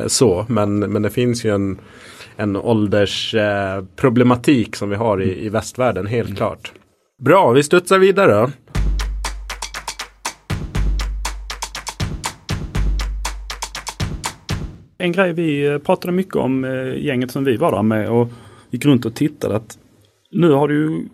[0.00, 0.46] eh, så.
[0.48, 1.78] Men, men det finns ju en,
[2.36, 6.36] en åldersproblematik eh, som vi har i, i västvärlden, helt mm.
[6.36, 6.72] klart.
[7.22, 8.50] Bra, vi studsar vidare.
[14.98, 18.28] En grej vi eh, pratade mycket om, eh, gänget som vi var där med och
[18.70, 19.56] gick runt och tittade.
[19.56, 19.78] att
[20.30, 21.08] Nu har det ju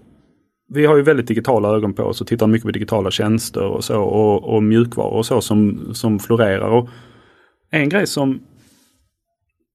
[0.74, 3.85] vi har ju väldigt digitala ögon på oss och tittar mycket på digitala tjänster och
[3.85, 6.68] så och, och mjukvaror och så som, som florerar.
[6.68, 6.88] Och
[7.70, 8.40] en grej som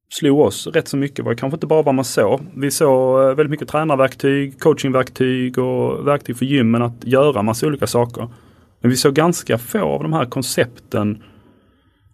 [0.10, 2.42] slog oss rätt så mycket var kanske inte bara vad man såg.
[2.56, 7.88] Vi såg eh, väldigt mycket tränarverktyg, coachingverktyg och verktyg för gymmen att göra massa olika
[7.88, 8.30] saker.
[8.82, 11.24] Men vi såg ganska få av de här koncepten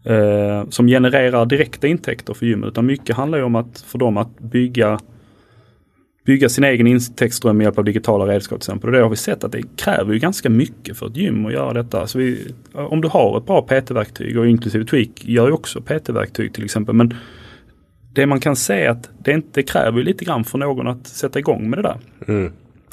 [0.06, 2.70] eh, som genererar direkta intäkter för gymmen.
[2.70, 5.00] Utan mycket handlar ju om att för dem att bygga
[6.26, 8.90] bygga sin egen intäktsström med hjälp av digitala redskap till exempel.
[8.90, 11.54] Och det har vi sett att det kräver ju ganska mycket för ett gym att
[11.54, 12.08] göra detta.
[12.08, 16.54] Så vi, om du har ett bra PT-verktyg och inklusive Tweak gör ju också PT-verktyg
[16.54, 16.96] till exempel.
[16.96, 17.14] Men
[18.14, 21.70] det man kan se att det, inte, kräver lite grann för någon att sätta igång
[21.70, 21.98] med det där.
[22.28, 22.52] Mm.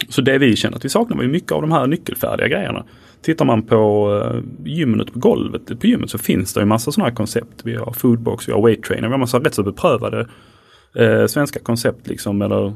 [0.09, 2.85] Så det vi känner att vi saknar var ju mycket av de här nyckelfärdiga grejerna.
[3.23, 7.09] Tittar man på gymmen ute på golvet på gymmet så finns det ju massa sådana
[7.09, 7.61] här koncept.
[7.65, 10.29] Vi har foodbox, vi har weight trainer, vi har massa rätt så beprövade
[11.01, 12.43] uh, svenska koncept liksom.
[12.43, 12.75] Eller,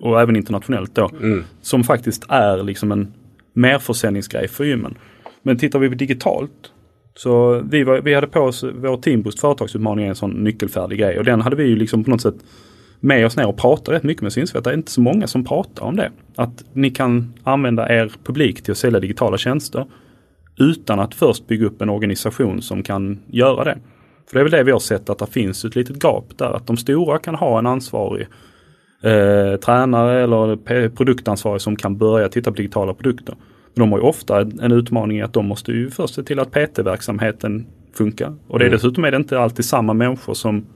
[0.00, 1.10] och även internationellt då.
[1.20, 1.44] Mm.
[1.60, 3.14] Som faktiskt är liksom en
[3.52, 4.94] merförsäljningsgrej för gymmen.
[5.42, 6.72] Men tittar vi på digitalt
[7.16, 11.24] så vi, var, vi hade på oss vår Teamboost företagsutmaning en sån nyckelfärdig grej och
[11.24, 12.34] den hade vi ju liksom på något sätt
[13.00, 14.64] med oss ner och pratat rätt mycket med Synsvett.
[14.64, 16.10] Det är inte så många som pratar om det.
[16.36, 19.86] Att ni kan använda er publik till att sälja digitala tjänster
[20.58, 23.78] utan att först bygga upp en organisation som kan göra det.
[24.26, 26.56] För det är väl det vi har sett att det finns ett litet gap där.
[26.56, 28.26] Att de stora kan ha en ansvarig
[29.04, 33.34] eh, tränare eller produktansvarig som kan börja titta på digitala produkter.
[33.74, 36.38] Men de har ju ofta en utmaning i att de måste ju först se till
[36.38, 38.34] att PT-verksamheten funkar.
[38.48, 38.76] Och det är mm.
[38.76, 40.66] dessutom är det inte alltid samma människor som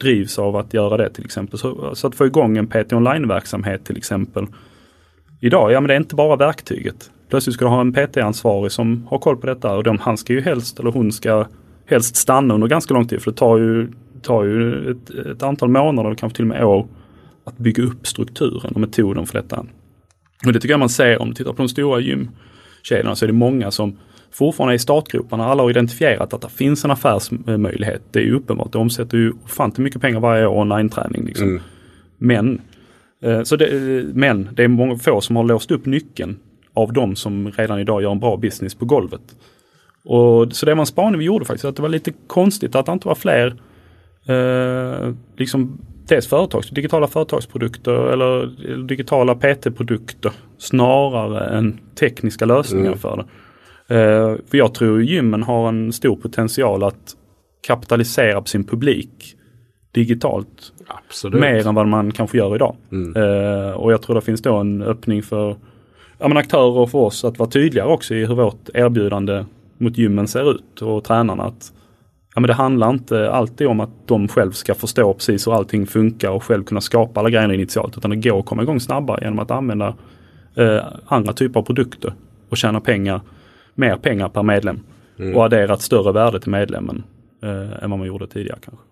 [0.00, 1.58] drivs av att göra det till exempel.
[1.58, 4.46] Så, så att få igång en PT online-verksamhet till exempel.
[5.40, 7.10] Idag, ja men det är inte bara verktyget.
[7.28, 10.32] Plötsligt ska du ha en PT-ansvarig som har koll på detta och de, han ska
[10.32, 11.46] ju helst, eller hon ska
[11.86, 13.22] helst stanna under ganska lång tid.
[13.22, 13.88] För det tar ju,
[14.22, 16.86] tar ju ett, ett antal månader, kanske till och med år,
[17.44, 19.66] att bygga upp strukturen och metoden för detta.
[20.46, 23.26] Och det tycker jag man ser om du tittar på de stora gymkedjorna så är
[23.26, 23.98] det många som
[24.30, 25.44] fortfarande är i startgroparna.
[25.44, 28.02] Alla har identifierat att det finns en affärsmöjlighet.
[28.10, 28.72] Det är ju uppenbart.
[28.72, 31.24] Det omsätter ju ofantligt mycket pengar varje år online-träning.
[31.24, 31.48] Liksom.
[31.48, 31.62] Mm.
[32.18, 32.60] Men,
[33.22, 33.70] eh, så det,
[34.14, 36.38] men det är många få som har låst upp nyckeln
[36.74, 39.36] av de som redan idag gör en bra business på golvet.
[40.04, 42.92] Och, så det man spaning vi gjorde faktiskt, att det var lite konstigt att det
[42.92, 43.46] inte var fler
[44.26, 45.78] eh, liksom
[46.08, 48.46] dels företags, digitala företagsprodukter eller
[48.86, 52.98] digitala PT-produkter snarare än tekniska lösningar mm.
[52.98, 53.24] för det.
[53.94, 57.16] Uh, för jag tror gymmen har en stor potential att
[57.66, 59.36] kapitalisera på sin publik
[59.92, 60.72] digitalt.
[60.86, 61.40] Absolut.
[61.40, 62.76] Mer än vad man kanske gör idag.
[62.92, 63.16] Mm.
[63.16, 65.56] Uh, och jag tror det finns då en öppning för
[66.18, 69.44] ja, men aktörer och för oss att vara tydligare också i hur vårt erbjudande
[69.78, 71.42] mot gymmen ser ut och tränarna.
[71.42, 71.72] Att
[72.34, 75.86] ja, men det handlar inte alltid om att de själv ska förstå precis hur allting
[75.86, 77.96] funkar och själv kunna skapa alla grejer initialt.
[77.96, 79.94] Utan det går att komma igång snabbare genom att använda
[80.54, 82.12] eh, andra typer av produkter
[82.48, 83.20] och tjäna pengar,
[83.74, 84.80] mer pengar per medlem.
[85.18, 85.36] Mm.
[85.36, 87.02] Och addera ett större värde till medlemmen
[87.42, 88.84] eh, än vad man gjorde tidigare kanske.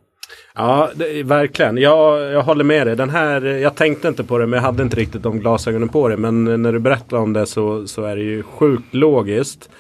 [0.55, 1.76] Ja, det, verkligen.
[1.76, 2.96] Jag, jag håller med dig.
[2.96, 6.09] Den här, jag tänkte inte på det, men jag hade inte riktigt de glasögonen på
[6.09, 6.16] det.
[6.16, 9.70] Men när du berättar om det så, så är det ju sjukt logiskt.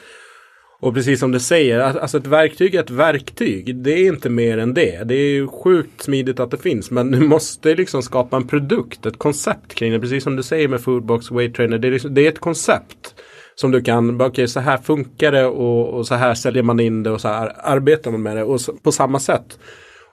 [0.80, 3.76] Och precis som du säger, alltså ett verktyg är ett verktyg.
[3.76, 5.04] Det är inte mer än det.
[5.04, 6.90] Det är ju sjukt smidigt att det finns.
[6.90, 10.00] Men du måste liksom skapa en produkt, ett koncept kring det.
[10.00, 11.78] Precis som du säger med Foodbox, Weight Trainer.
[11.78, 13.14] Det är, liksom, det är ett koncept.
[13.54, 16.80] Som du kan, okej okay, så här funkar det och, och, så här säljer man
[16.80, 18.42] in det och så här arbetar man med det.
[18.42, 19.58] Och så, på samma sätt.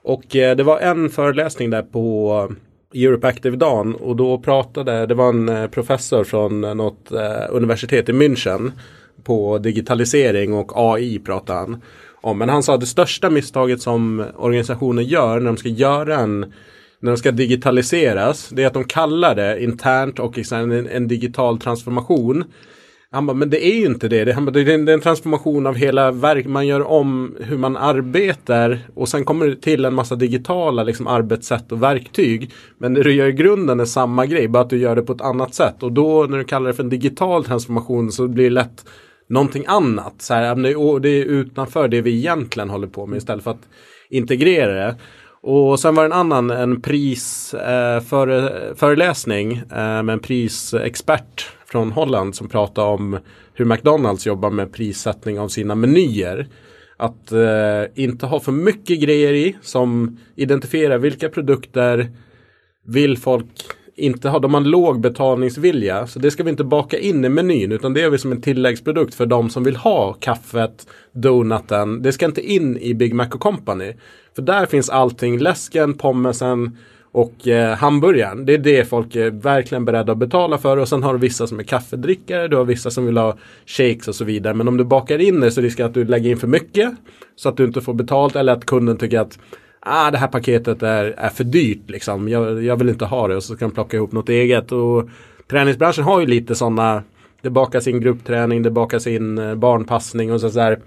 [0.02, 2.52] Och eh, det var en föreläsning där på
[2.94, 8.12] Europe Active-dagen och då pratade, det var en eh, professor från något eh, universitet i
[8.12, 8.72] München
[9.24, 11.82] på digitalisering och AI pratar han
[12.20, 12.38] om.
[12.38, 16.52] Men han sa att det största misstaget som organisationer gör när de ska göra en
[17.00, 21.58] när de ska digitaliseras, det är att de kallar det internt och en, en digital
[21.58, 22.44] transformation.
[23.10, 24.24] Han bara, men det är ju inte det.
[24.24, 26.46] Det, han bara, det är en transformation av hela verk.
[26.46, 31.06] Man gör om hur man arbetar och sen kommer det till en massa digitala liksom,
[31.06, 32.50] arbetssätt och verktyg.
[32.78, 35.12] Men det du gör i grunden är samma grej, bara att du gör det på
[35.12, 35.82] ett annat sätt.
[35.82, 38.84] Och då när du kallar det för en digital transformation så blir det lätt
[39.28, 40.14] någonting annat.
[40.18, 43.68] Så här, det är utanför det vi egentligen håller på med istället för att
[44.10, 44.96] integrera det.
[45.40, 52.36] Och sen var det en annan, en prisföreläsning eh, eh, med en prisexpert från Holland
[52.36, 53.18] som pratade om
[53.54, 56.48] hur McDonalds jobbar med prissättning av sina menyer.
[56.96, 62.10] Att eh, inte ha för mycket grejer i som identifierar vilka produkter
[62.86, 63.46] vill folk
[63.98, 66.06] inte har, de har en låg betalningsvilja.
[66.06, 68.42] Så det ska vi inte baka in i menyn utan det är vi som en
[68.42, 72.02] tilläggsprodukt för de som vill ha kaffet, donuten.
[72.02, 73.92] Det ska inte in i Big Mac Company.
[74.34, 76.76] För där finns allting, läsken, pommesen
[77.12, 78.46] och eh, hamburgaren.
[78.46, 80.76] Det är det folk är verkligen beredda att betala för.
[80.76, 84.08] Och sen har du vissa som är kaffedrickare, du har vissa som vill ha shakes
[84.08, 84.54] och så vidare.
[84.54, 86.90] Men om du bakar in det så riskerar att du lägger in för mycket.
[87.36, 89.38] Så att du inte får betalt eller att kunden tycker att
[89.80, 92.28] ah, det här paketet är, är för dyrt liksom.
[92.28, 94.72] Jag, jag vill inte ha det och så kan de plocka ihop något eget.
[94.72, 95.08] Och
[95.50, 97.02] träningsbranschen har ju lite sådana
[97.42, 100.78] det bakas in gruppträning, det bakas in eh, barnpassning och så, så här,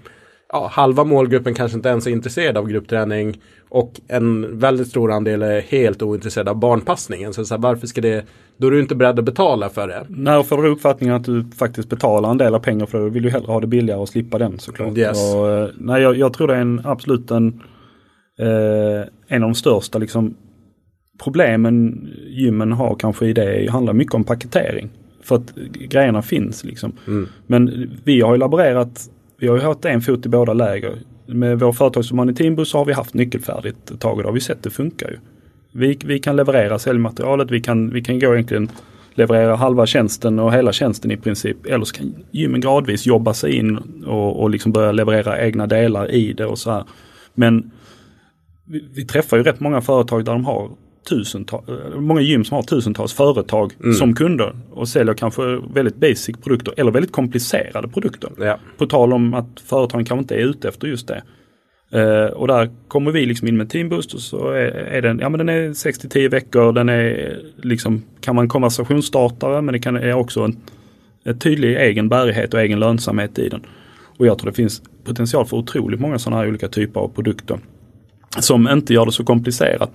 [0.52, 5.42] ja, halva målgruppen kanske inte ens är intresserad av gruppträning och en väldigt stor andel
[5.42, 7.32] är helt ointresserad av barnpassningen.
[7.32, 8.24] Så, så här, varför ska det,
[8.56, 10.06] då är du inte beredd att betala för det.
[10.08, 13.22] När får du uppfattningen att du faktiskt betalar en del av pengar för det, vill
[13.22, 14.98] du hellre ha det billigare och slippa den såklart.
[14.98, 15.34] Yes.
[15.34, 17.62] Och, eh, nej, jag, jag tror det är en absolut en
[18.38, 20.34] Eh, en av de största liksom,
[21.22, 24.90] problemen gymmen har kanske i det handlar mycket om paketering.
[25.22, 26.92] För att grejerna finns liksom.
[27.06, 27.28] Mm.
[27.46, 30.98] Men vi har ju laborerat, vi har ju haft en fot i båda läger.
[31.26, 34.62] Med vår Teambus så har vi haft nyckelfärdigt ett tag och då har vi sett
[34.62, 35.16] det funkar ju.
[35.72, 38.70] Vi, vi kan leverera säljmaterialet, vi kan, vi kan gå egentligen
[39.14, 41.66] leverera halva tjänsten och hela tjänsten i princip.
[41.66, 46.10] Eller så kan gymmen gradvis jobba sig in och, och liksom börja leverera egna delar
[46.10, 46.84] i det och så här.
[47.34, 47.70] Men
[48.66, 50.70] vi, vi träffar ju rätt många företag där de har
[51.08, 51.64] tusentals,
[51.96, 53.94] många gym som har tusentals företag Mm.
[53.94, 55.42] som kunder och säljer kanske
[55.74, 58.30] väldigt basic produkter eller väldigt komplicerade produkter.
[58.38, 58.58] Ja.
[58.78, 61.22] På tal om att företagen kanske inte är ute efter just det.
[61.92, 65.28] Eh, och där kommer vi liksom in med Teamboost och så är, är den, ja
[65.28, 69.96] men den är 6-10 veckor, den är liksom, kan vara en konversationsstartare men det kan,
[69.96, 70.56] är också en,
[71.24, 73.66] en tydlig egen bärighet och egen lönsamhet i den.
[74.18, 77.58] Och jag tror det finns potential för otroligt många sådana här olika typer av produkter.
[78.40, 79.90] Som inte gör det så komplicerat.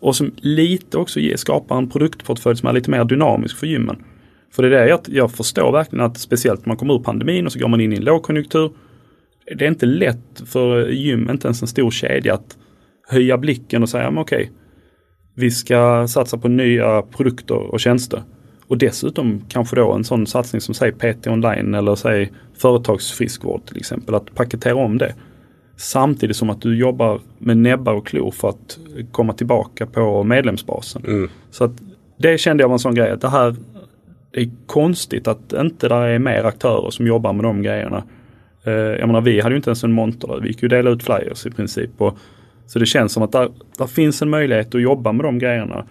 [0.00, 4.04] Och som lite också ger, skapar en produktportfölj som är lite mer dynamisk för gymmen.
[4.52, 7.46] För det är det jag, jag förstår verkligen att speciellt när man kommer ur pandemin
[7.46, 8.70] och så går man in i en lågkonjunktur.
[9.56, 12.56] Det är inte lätt för eh, gym, inte ens en stor kedja, att
[13.08, 14.50] höja blicken och säga, men okej,
[15.34, 18.22] vi ska satsa på nya produkter och tjänster.
[18.66, 23.76] Och dessutom kanske då en sån satsning som säg PT online eller säg företagsfriskvård till
[23.76, 25.14] exempel, att paketera om det.
[25.80, 28.78] Samtidigt som att du jobbar med näbbar och klor för att
[29.12, 31.04] komma tillbaka på medlemsbasen.
[31.06, 31.30] Mm.
[31.50, 31.72] Så att
[32.16, 33.56] det kände jag var en sån grej att det här
[34.30, 38.04] det är konstigt att inte där är mer aktörer som jobbar med de grejerna.
[38.64, 40.40] Eh, jag menar vi hade ju inte ens en monter där.
[40.40, 41.90] Vi gick ju dela ut flyers i princip.
[41.96, 42.18] Och,
[42.66, 45.84] så det känns som att där, där finns en möjlighet att jobba med de grejerna.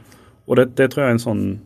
[0.46, 1.60] Och det, det tror jag är en sån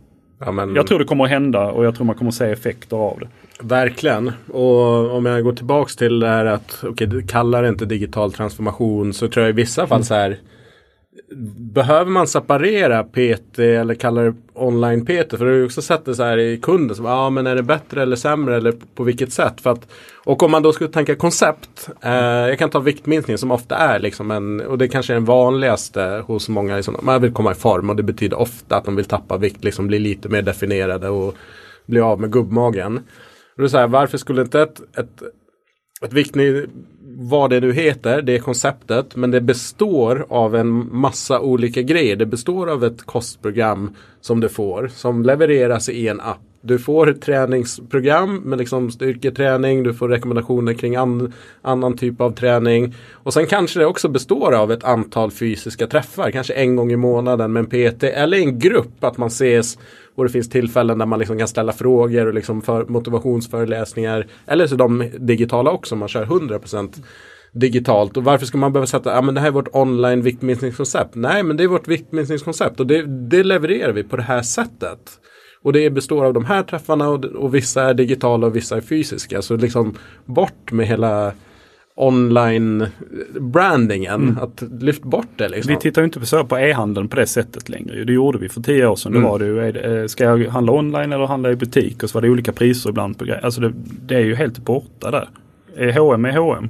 [0.45, 2.51] Ja, men, Jag tror det kommer att hända och jag tror man kommer att se
[2.51, 3.27] effekter av det.
[3.63, 4.31] Verkligen.
[4.51, 8.33] Och om jag går tillbaks till det här att okej, du kallar det inte digital
[8.33, 10.37] transformation så tror jag i vissa fall så här
[11.57, 15.29] Behöver man separera PT eller kalla det online PT?
[15.29, 16.97] För du har ju också sett det så här i kunden.
[16.99, 19.61] Ja ah, men är det bättre eller sämre eller på vilket sätt?
[19.61, 19.87] För att,
[20.25, 21.89] och om man då skulle tänka koncept.
[22.01, 24.61] Eh, jag kan ta viktminskning som ofta är liksom en.
[24.61, 26.75] Och det kanske är den vanligaste hos många.
[26.75, 29.63] Liksom, man vill komma i form och det betyder ofta att de vill tappa vikt.
[29.63, 31.35] Liksom bli lite mer definierade och
[31.85, 32.99] bli av med gubbmagen.
[33.55, 35.23] Och det är så här, varför skulle inte ett, ett
[36.03, 36.65] ett viktning,
[37.17, 39.15] vad det nu heter, det är konceptet.
[39.15, 42.15] Men det består av en massa olika grejer.
[42.15, 44.87] Det består av ett kostprogram som du får.
[44.87, 46.39] Som levereras i en app.
[46.65, 49.83] Du får ett träningsprogram med liksom styrketräning.
[49.83, 52.95] Du får rekommendationer kring an, annan typ av träning.
[53.11, 56.31] Och sen kanske det också består av ett antal fysiska träffar.
[56.31, 58.03] Kanske en gång i månaden med en PT.
[58.03, 59.03] Eller en grupp.
[59.03, 59.77] Att man ses
[60.15, 64.27] och det finns tillfällen där man liksom kan ställa frågor och liksom för motivationsföreläsningar.
[64.45, 67.03] Eller så de digitala också, man kör 100%
[67.53, 68.17] digitalt.
[68.17, 71.15] Och varför ska man behöva sätta, ja men det här är vårt online viktminskningskoncept.
[71.15, 74.99] Nej men det är vårt viktminskningskoncept och det, det levererar vi på det här sättet.
[75.61, 78.81] Och det består av de här träffarna och, och vissa är digitala och vissa är
[78.81, 79.41] fysiska.
[79.41, 81.33] Så liksom bort med hela
[81.95, 82.87] online
[83.39, 84.37] brandingen.
[84.41, 85.73] Att lyft bort det liksom.
[85.73, 88.03] Vi tittar ju inte på, så på e-handeln på det sättet längre.
[88.03, 89.11] Det gjorde vi för tio år sedan.
[89.11, 89.23] Mm.
[89.23, 92.03] Då var det ju, eh, ska jag handla online eller handla i butik?
[92.03, 93.45] Och så var det olika priser ibland på grejer.
[93.45, 93.73] Alltså det,
[94.05, 95.29] det är ju helt borta där.
[95.77, 96.69] Eh, H&M är H&M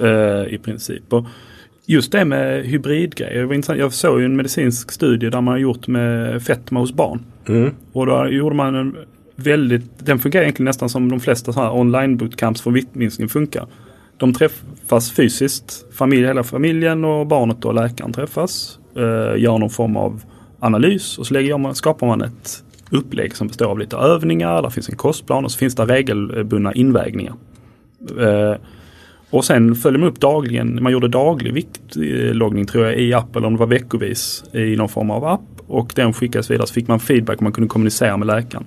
[0.00, 1.12] eh, i princip.
[1.12, 1.26] Och
[1.86, 3.74] just det med hybridgrejer.
[3.76, 7.20] Jag såg ju en medicinsk studie där man har gjort med fetma hos barn.
[7.48, 7.70] Mm.
[7.92, 8.96] Och då gjorde man en
[9.36, 13.66] väldigt, den fungerar egentligen nästan som de flesta så här online bootcamps för viktminskning funkar.
[14.24, 18.78] De träffas fysiskt, familj, hela familjen och barnet och läkaren träffas.
[18.96, 20.22] Eh, gör någon form av
[20.60, 24.70] analys och så lägger man, skapar man ett upplägg som består av lite övningar, där
[24.70, 27.34] finns en kostplan och så finns det regelbundna invägningar.
[28.20, 28.54] Eh,
[29.30, 33.46] och sen följer man upp dagligen, man gjorde daglig viktloggning tror jag i app eller
[33.46, 35.40] om det var veckovis i någon form av app.
[35.66, 38.64] Och den skickades vidare så fick man feedback och man kunde kommunicera med läkaren.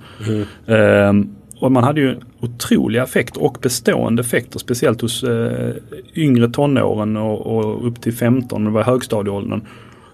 [0.68, 5.74] Ehm, och man hade ju otroliga effekter och bestående effekter speciellt hos eh,
[6.16, 9.62] yngre tonåren och, och upp till 15 när det var högstadieåldern.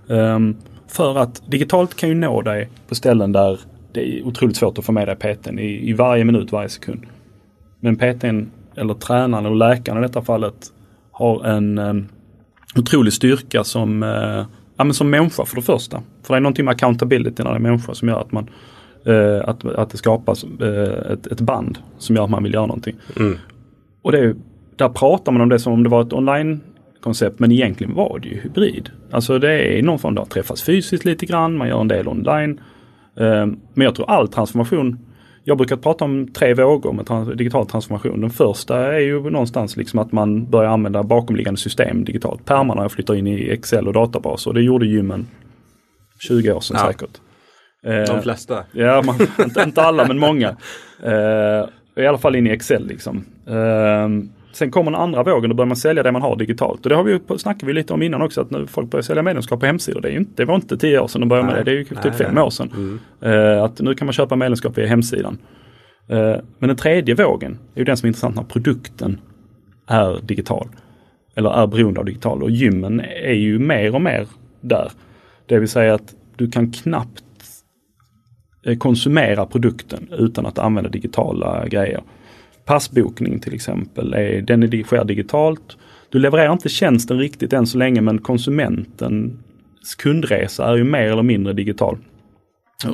[0.08, 0.56] Um,
[0.88, 3.60] för att digitalt kan ju nå dig på ställen där
[3.92, 7.06] det är otroligt svårt att få med dig PTn i, i varje minut, varje sekund.
[7.80, 10.72] Men PTn eller tränaren eller läkaren i detta fallet
[11.12, 12.08] har en um,
[12.76, 14.46] otrolig styrka som, uh,
[14.78, 16.02] ja, men som människa för det första.
[16.24, 18.50] För det är någonting med accountability när det är människa som gör att man
[19.06, 22.66] eh, att, att det skapas eh, ett, ett band som gör att man vill göra
[22.66, 22.96] någonting.
[23.18, 23.38] Mm.
[24.02, 24.36] Och det är,
[24.76, 26.60] där pratar man om det som om det var ett online
[27.02, 28.90] koncept men egentligen var det ju hybrid.
[29.12, 32.62] Alltså det är någon form av träffas fysiskt lite grann, man gör en del online.
[33.20, 34.98] Eh, men jag tror all transformation
[35.46, 38.22] jag brukar prata om tre vågor med trans digital transformation.
[38.22, 42.46] Den första är ju någonstans liksom att man börjar använda bakomliggande system digitalt.
[42.46, 45.28] Pärmarna flyttar in i Excel och databaser och det gjorde gymmen
[46.20, 46.88] 20 år sedan Ja.
[46.88, 47.22] säkert.
[47.84, 48.64] De Eh, flesta.
[48.72, 49.16] Ja, man,
[49.46, 50.56] inte, inte alla men många.
[51.04, 53.26] Eh, I alla fall in i Excel liksom.
[53.48, 54.10] Eh,
[54.54, 56.84] sen kommer den andra vågen, då börjar man sälja det man har digitalt.
[56.84, 59.24] Och det har vi snackade vi lite om innan också, att nu folk börjar sälja
[59.24, 60.02] medlemskap på hemsidor.
[60.02, 61.76] Det, är inte, det var inte tio år sedan de började med det, det är
[61.76, 62.44] ju typ Nej, fem nej.
[62.44, 63.00] år sedan.
[63.22, 65.38] Eh, att nu kan man köpa medlemskap via hemsidan.
[66.60, 69.22] Men den tredje vågen är ju den som är intressant när produkten
[69.88, 70.68] är digital.
[71.36, 72.44] Eller är beroende av digital.
[72.44, 74.28] Och gymmen är ju mer och mer
[74.62, 74.92] där.
[75.46, 77.24] Det vill säga att du kan knappt
[78.80, 82.02] konsumera produkten utan att använda digitala grejer.
[82.66, 85.78] Passbokning till exempel, är, den är, sker digitalt.
[86.10, 91.24] Du levererar inte tjänsten riktigt än så länge men konsumentens kundresa är ju mer eller
[91.24, 91.98] mindre digital.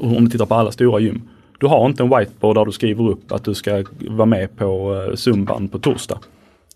[0.02, 1.22] Om du tittar på alla stora gym.
[1.60, 4.96] Du har inte en whiteboard där du skriver upp att du ska vara med på
[4.96, 6.20] eh, zumban på torsdag.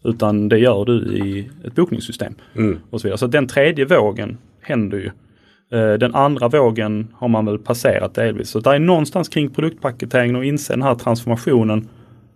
[0.03, 2.33] Utan det gör du i ett bokningssystem.
[2.89, 3.17] Och så vidare.
[3.17, 5.11] Så den tredje vågen händer ju.
[5.73, 8.49] Eh, den andra vågen har man väl passerat delvis.
[8.49, 11.87] Så det är någonstans kring produktpaketeringen och inse den här transformationen.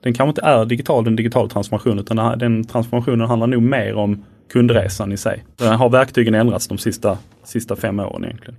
[0.03, 4.25] Den kanske inte är digital, den digitala transformationen, utan den transformationen handlar nog mer om
[4.53, 5.43] kundresan i sig.
[5.55, 8.55] Den har verktygen ändrats de sista, sista fem åren egentligen.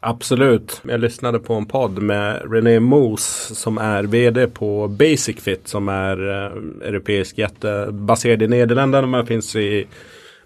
[0.00, 0.82] Absolut.
[0.88, 5.88] Jag lyssnade på en podd med René Moos som är vd på Basic Fit som
[5.88, 9.86] är eh, europeisk jätte baserad i Nederländerna men finns i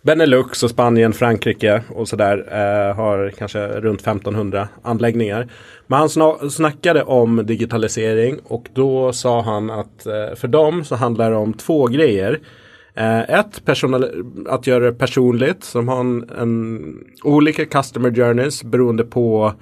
[0.03, 2.47] Benelux och Spanien, Frankrike och sådär.
[2.53, 5.49] Eh, har kanske runt 1500 anläggningar.
[5.87, 10.95] Men han sna- snackade om digitalisering och då sa han att eh, för dem så
[10.95, 12.41] handlar det om två grejer.
[12.95, 13.63] Eh, ett,
[14.49, 19.53] att göra det personligt som har en, en olika customer journeys beroende på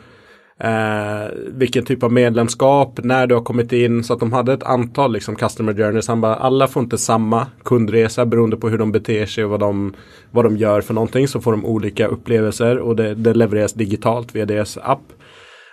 [0.61, 4.05] eh, vilken typ av medlemskap, när du har kommit in.
[4.05, 6.09] Så att de hade ett antal liksom, customer journeys.
[6.09, 9.61] Han bara, alla får inte samma kundresa beroende på hur de beter sig och vad
[9.61, 9.95] de,
[10.31, 11.29] vad de gör för någonting.
[11.29, 15.13] Så får de olika upplevelser och det, det levereras digitalt via deras app.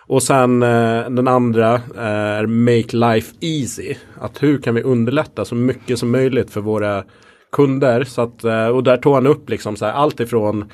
[0.07, 3.95] Och sen eh, den andra eh, är Make Life Easy.
[4.21, 7.03] Att hur kan vi underlätta så mycket som möjligt för våra
[7.51, 8.03] kunder.
[8.03, 10.65] Så att, eh, och där tog han upp liksom så här, allt ifrån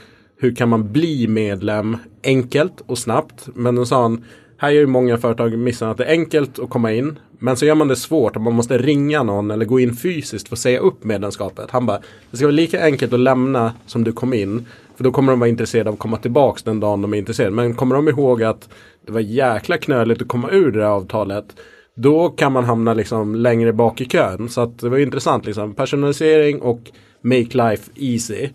[0.42, 3.50] hur kan man bli medlem enkelt och snabbt.
[3.54, 4.24] Men då sa han,
[4.58, 7.20] här gör ju många företag missen att det är enkelt att komma in.
[7.39, 10.48] Men så gör man det svårt och man måste ringa någon eller gå in fysiskt
[10.48, 11.72] för att säga upp medlemskapet.
[11.72, 12.00] Han bara,
[12.32, 14.66] det ska vara lika enkelt att lämna som du kom in.
[14.96, 17.56] För då kommer de vara intresserade av att komma tillbaks den dagen de är intresserade.
[17.56, 18.70] Men kommer de ihåg att
[19.06, 21.56] det var jäkla knöligt att komma ur det här avtalet.
[21.96, 24.50] Då kan man hamna liksom längre bak i kön.
[24.50, 25.74] Så att det var intressant liksom.
[25.74, 28.50] Personalisering och make life easy.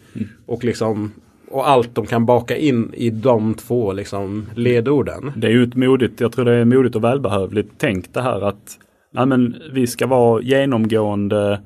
[0.47, 1.12] Och liksom
[1.57, 5.32] och allt de kan baka in i de två liksom ledorden.
[5.36, 8.40] Det är ju ett modigt, jag tror det är modigt och välbehövligt tänk det här
[8.40, 8.78] att
[9.12, 11.61] nej men, vi ska vara genomgående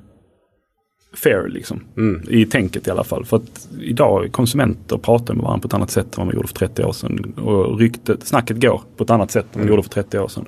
[1.15, 1.81] fair liksom.
[2.29, 3.25] I tänket i alla fall.
[3.25, 6.49] För att idag konsumenter pratar med varandra på ett annat sätt än vad man gjorde
[6.49, 7.35] för 30 år sedan.
[7.37, 10.29] Och ryktet, snacket går på ett annat sätt än vad man gjorde för 30 år
[10.29, 10.45] sedan.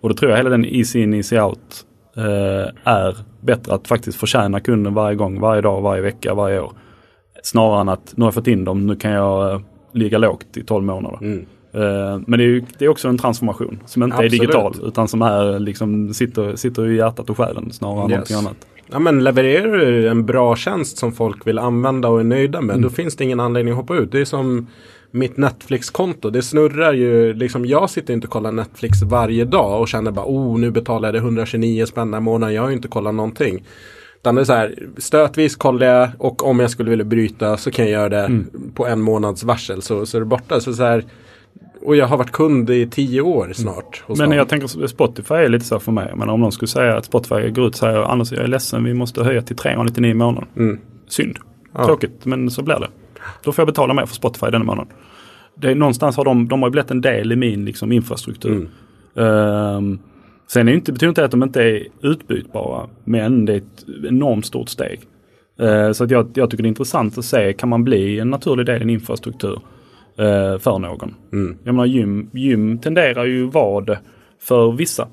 [0.00, 1.84] Och då tror jag hela den easy in, easy out
[2.16, 6.72] eh, är bättre att faktiskt förtjäna kunden varje gång, varje dag, varje vecka, varje år.
[7.42, 9.60] Snarare än att nu har jag fått in dem, nu kan jag eh,
[9.92, 11.18] ligga lågt i 12 månader.
[11.74, 14.32] Eh, men det är, ju, det är också en transformation som inte Absolut.
[14.32, 18.30] är digital utan som är liksom sitter, sitter i hjärtat och själen snarare än Yes.
[18.30, 18.66] någonting annat.
[18.90, 22.80] Ja men levererar du en bra tjänst som folk vill använda och är nöjda med.
[22.80, 24.12] Då finns det ingen anledning att hoppa ut.
[24.12, 24.66] Det är som
[25.10, 26.30] mitt Netflix-konto.
[26.30, 27.32] Det snurrar ju.
[27.34, 31.08] Liksom, jag sitter inte och kollar Netflix varje dag och känner bara oh nu betalar
[31.08, 32.54] jag det 129 spänn här månaden.
[32.54, 33.64] Jag har ju inte kollat någonting.
[34.22, 37.70] Utan det är så här, stötvis kollar jag och om jag skulle vilja bryta så
[37.70, 38.44] kan jag göra det
[38.74, 40.60] på en månads varsel så, så är det borta.
[40.60, 41.04] Så, så här,
[41.82, 44.02] och jag har varit kund i tio år snart.
[44.06, 44.38] hos Men dem.
[44.38, 46.12] jag tänker Spotify är lite så för mig.
[46.16, 48.84] Men om någon skulle säga att Spotify går ut och säger Anders jag är ledsen
[48.84, 50.80] vi måste höja till 399 i månaden.
[51.08, 51.38] Synd.
[51.84, 52.88] Tråkigt men så blir det.
[53.44, 54.92] Då får jag betala mer för Spotify denna månaden.
[55.54, 58.68] Det är, någonstans har de, de har blivit en del i min liksom, infrastruktur.
[59.16, 59.98] Ehm,
[60.52, 62.88] sen är det inte, betyder inte att de inte är utbytbara.
[63.04, 65.00] Men det är ett enormt stort steg.
[65.60, 68.30] Eh, så att jag, jag tycker det är intressant att se, kan man bli en
[68.30, 69.60] naturlig del i en infrastruktur
[70.18, 71.14] eh, för någon?
[71.64, 73.98] Jag menar gym, gym tenderar ju vara det
[74.40, 75.08] för vissa.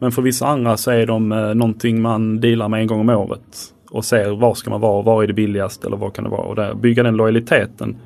[0.00, 3.08] Men för vissa andra så är de eh, någonting man dealar med en gång om
[3.08, 3.74] året.
[3.90, 6.46] Och ser var ska man vara, var är det billigast eller vad kan det vara.
[6.46, 7.96] Och där, bygga den lojaliteten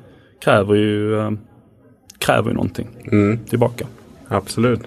[0.43, 1.15] kräver ju,
[2.19, 2.87] kräver ju någonting
[3.49, 3.87] tillbaka.
[4.27, 4.81] Absolut.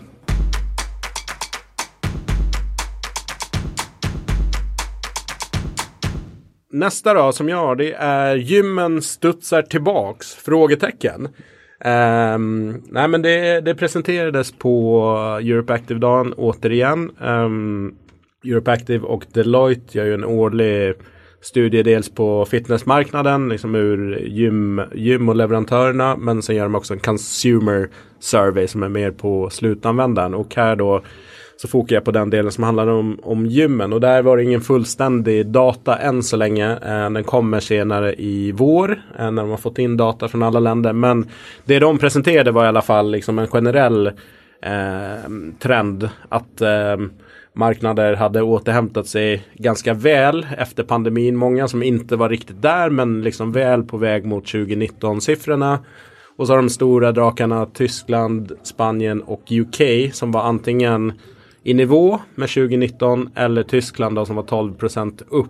[6.73, 10.35] Nästa då som jag har det är gymmen studsar tillbaks?
[10.35, 11.29] Frågetecken.
[11.85, 15.07] Um, nej men det, det, presenterades på
[15.43, 17.11] Europe Active-dagen återigen.
[17.20, 17.95] Um,
[18.45, 20.95] Europe Active och Deloitte gör ju en årlig
[21.41, 26.16] studie dels på fitnessmarknaden, liksom ur gym, gym och leverantörerna.
[26.16, 27.89] Men sen gör de också en consumer
[28.20, 30.35] survey som är mer på slutanvändaren.
[30.35, 31.03] Och här då
[31.63, 33.93] så fokar jag på den delen som handlar om, om gymmen.
[33.93, 36.71] Och där var det ingen fullständig data än så länge.
[36.73, 40.61] Eh, den kommer senare i vår eh, när de har fått in data från alla
[40.61, 40.93] länder.
[40.93, 41.29] Men
[41.65, 44.07] det de presenterade var i alla fall liksom en generell
[44.63, 46.97] eh, trend att eh,
[47.55, 51.37] marknader hade återhämtat sig ganska väl efter pandemin.
[51.37, 55.79] Många som inte var riktigt där men liksom väl på väg mot 2019 siffrorna.
[56.37, 61.13] Och så har de stora drakarna Tyskland, Spanien och UK som var antingen
[61.63, 65.49] i nivå med 2019 eller Tyskland då, som var 12% upp.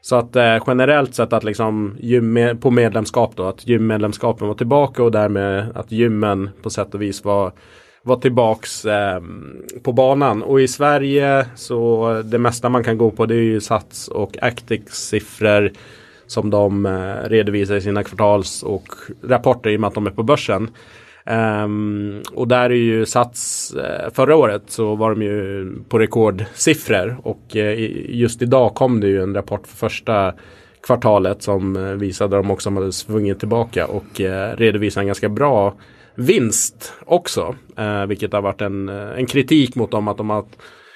[0.00, 5.02] Så att eh, generellt sett att liksom gym på medlemskap då att gymmedlemskapen var tillbaka
[5.02, 7.52] och därmed att gymmen på sätt och vis var
[8.02, 9.20] var tillbaks eh,
[9.82, 10.42] på banan.
[10.42, 14.42] Och i Sverige så det mesta man kan gå på det är ju Sats och
[14.42, 15.72] Actix siffror
[16.26, 18.88] som de eh, redovisar i sina kvartals och
[19.22, 20.70] rapporter i och med att de är på börsen.
[21.30, 27.16] Um, och där är ju Sats eh, förra året så var de ju på rekordsiffror
[27.22, 30.34] och eh, just idag kom det ju en rapport för första
[30.86, 34.20] kvartalet som eh, visade att de också hade svungit tillbaka och
[34.56, 35.74] redovisade en ganska bra
[36.14, 37.54] vinst också.
[38.08, 40.44] vilket har varit en, en kritik mot dem att de har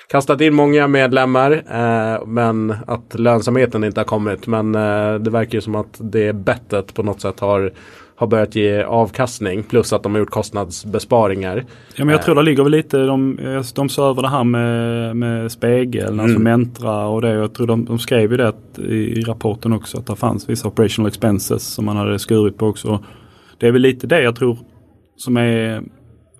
[0.09, 4.47] kastat in många medlemmar eh, men att lönsamheten inte har kommit.
[4.47, 7.73] Men eh, det verkar ju som att det bettet på något sätt har
[8.19, 11.65] har börjat ge avkastning plus att de har gjort kostnadsbesparingar.
[11.97, 13.39] Ja men jag tror det ligger väl lite, de,
[13.75, 16.25] de sa över det här med, med spegeln, alltså mm.
[16.25, 17.33] alltså Mentra och det.
[17.33, 18.53] Jag tror de, de skrev ju det
[18.83, 23.05] i, rapporten också att det fanns vissa operational expenses som man hade skurit på också.
[23.59, 24.59] Det är väl lite det jag tror
[25.17, 25.83] som är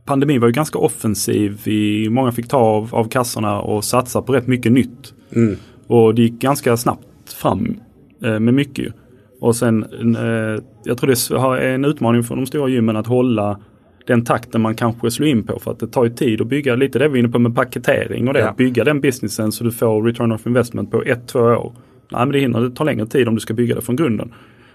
[0.05, 1.69] Pandemin var ju ganska offensiv.
[1.69, 5.15] I, många fick ta av, av kassorna och satsa på rätt mycket nytt.
[5.37, 5.57] Mm.
[5.87, 7.77] Och det gick ganska snabbt fram
[8.25, 8.95] eh, med mycket.
[9.41, 9.83] Och sen,
[10.17, 13.61] eh, jag tror det är en utmaning för de stora gymmen att hålla
[14.07, 15.59] den takten man kanske slår in på.
[15.59, 17.55] För att det tar ju tid att bygga, lite det vi är inne på med
[17.55, 18.41] paketering och det.
[18.41, 18.49] Ja.
[18.49, 21.73] Att bygga den businessen så du får return of investment på ett, två år.
[22.13, 24.35] Nej men det hinner, det tar längre tid om du ska bygga det från grunden.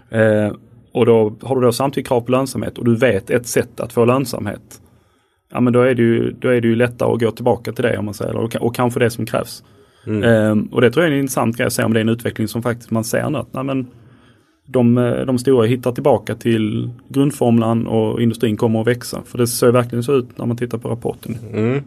[0.09, 0.51] Eh,
[0.93, 3.93] och då har du då samtidigt krav på lönsamhet och du vet ett sätt att
[3.93, 4.81] få lönsamhet.
[5.51, 7.83] Ja men då är det ju, då är det ju lättare att gå tillbaka till
[7.83, 9.63] det om man säger, och, och kanske det som krävs.
[10.07, 10.23] Mm.
[10.23, 12.09] Eh, och det tror jag är en intressant grej att se om det är en
[12.09, 13.39] utveckling som faktiskt man ser nu.
[13.51, 13.87] Nej, men
[14.65, 19.21] de, eh, de stora hittar tillbaka till grundformlan och industrin kommer att växa.
[19.25, 21.37] För det ser verkligen så ut när man tittar på rapporten.
[21.53, 21.65] Mm.
[21.65, 21.83] Mm.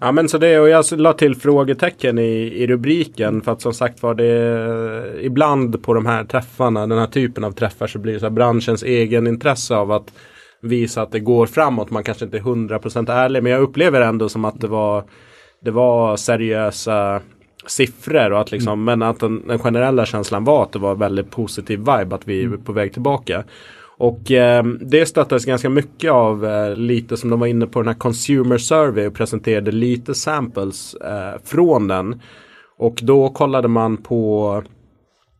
[0.00, 3.74] Ja men så det och jag la till frågetecken i, i rubriken för att som
[3.74, 8.12] sagt var det ibland på de här träffarna, den här typen av träffar så blir
[8.12, 10.12] det så här branschens egen intresse av att
[10.60, 11.90] visa att det går framåt.
[11.90, 15.04] Man kanske inte är 100% ärlig men jag upplever ändå som att det var
[15.64, 17.20] det var seriösa
[17.66, 18.84] siffror och att liksom, mm.
[18.84, 22.40] men att den, den, generella känslan var att det var väldigt positiv vibe att vi
[22.40, 22.62] är mm.
[22.62, 23.44] på väg tillbaka.
[23.96, 27.88] Och eh, det stöttades ganska mycket av eh, lite som de var inne på den
[27.88, 32.20] här Consumer Survey och presenterade lite samples eh, från den.
[32.78, 34.62] Och då kollade man på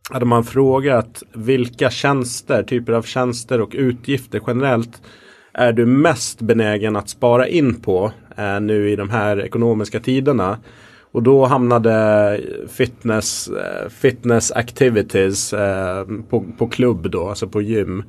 [0.09, 5.01] hade man frågat vilka tjänster, typer av tjänster och utgifter generellt
[5.53, 10.57] är du mest benägen att spara in på eh, nu i de här ekonomiska tiderna.
[11.15, 18.03] Och då hamnade fitness, eh, fitness activities eh, på, på klubb då, alltså på gym.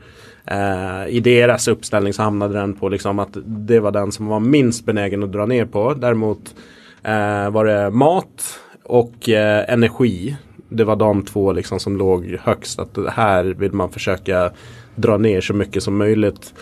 [0.45, 4.41] Eh, I deras uppställning så hamnade den på liksom att det var den som var
[4.41, 5.95] minst benägen att dra ner på.
[5.95, 6.55] Däremot
[7.03, 10.37] eh, var det mat och eh, energi.
[10.69, 12.79] Det var de två liksom som låg högst.
[12.79, 14.51] Att här vill man försöka
[14.95, 16.55] dra ner så mycket som möjligt.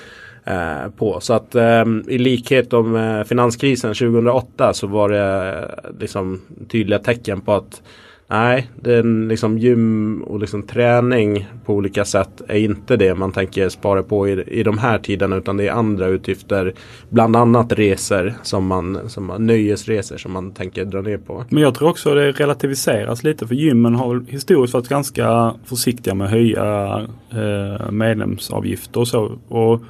[0.47, 1.21] Eh, på.
[1.21, 6.99] Så att eh, i likhet med eh, finanskrisen 2008 så var det eh, liksom tydliga
[6.99, 7.83] tecken på att
[8.27, 13.69] Nej, den liksom gym och liksom träning på olika sätt är inte det man tänker
[13.69, 16.75] spara på i, i de här tiderna utan det är andra utgifter.
[17.09, 21.45] Bland annat resor som man, som man, nöjesresor som man tänker dra ner på.
[21.49, 26.25] Men jag tror också det relativiseras lite för gymmen har historiskt varit ganska försiktiga med
[26.25, 26.97] att höja
[27.31, 29.39] eh, medlemsavgifter och så.
[29.49, 29.81] Och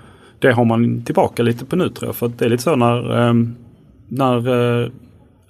[0.44, 2.16] det har man tillbaka lite på nu tror jag.
[2.16, 3.54] För att det är lite så när, ehm,
[4.08, 4.48] när
[4.82, 4.88] eh,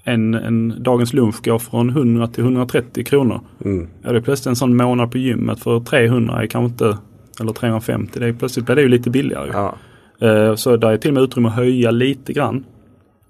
[0.04, 3.40] en, en dagens lunch går från 100 till 130 kronor.
[3.64, 3.88] Mm.
[4.02, 6.98] Ja, det är plötsligt en sån månad på gymmet för 300 är kanske inte,
[7.40, 9.50] eller 350, det är, plötsligt blir det ju lite billigare.
[9.52, 9.74] Ja.
[10.22, 12.64] Uh, så där är till och med utrymme att höja lite grann.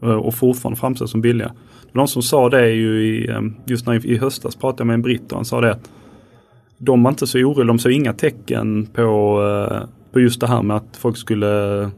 [0.02, 1.52] Uh, och fortfarande framstå som billiga.
[1.92, 5.02] De som sa det ju i, um, just när i höstas pratade jag med en
[5.02, 5.90] britt och han sa det att
[6.78, 10.62] de var inte så oroliga, de såg inga tecken på uh, på just det här
[10.62, 11.90] med att folk skulle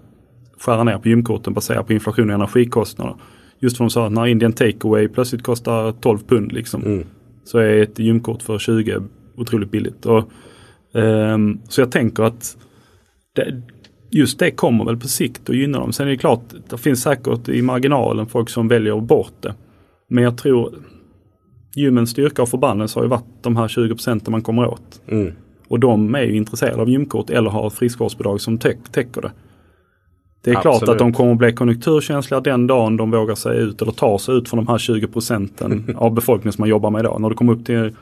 [0.59, 3.15] skära ner på gymkorten baserat på inflation och energikostnader.
[3.59, 6.83] Just för de sa att när Indian Takeaway plötsligt kostar 12 pund liksom.
[6.85, 7.07] Mm.
[7.45, 9.03] Så är ett gymkort för 20
[9.37, 10.07] otroligt billigt.
[10.07, 10.31] Och,
[10.95, 12.57] ehm, så jag tänker att
[13.35, 13.63] det,
[14.11, 15.93] just det kommer väl på sikt att gynna dem.
[15.93, 19.55] Sen är det klart, det finns säkert i marginalen folk som väljer bort det.
[20.09, 20.75] Men jag tror
[21.75, 25.03] gymmens styrka och förbannelse har ju varit de här 20 procenten man kommer åt.
[25.09, 25.33] Mm.
[25.69, 29.31] Och de är ju intresserade av gymkort eller har ett friskvårdsbidrag som täck, täcker det.
[30.47, 30.89] Det är klart Absolut.
[30.89, 34.35] att de kommer att bli konjunkturkänsliga den dagen de vågar sig ut eller tar sig
[34.35, 37.21] ut från de här 20 procenten av befolkningen som man jobbar med idag.
[37.21, 37.97] När du kommer upp till,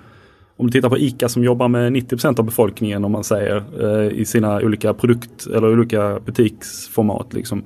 [0.56, 3.62] om du tittar på ICA som jobbar med 90 procent av befolkningen om man säger
[3.80, 7.32] eh, i sina olika produkt eller olika butiksformat.
[7.32, 7.62] Liksom.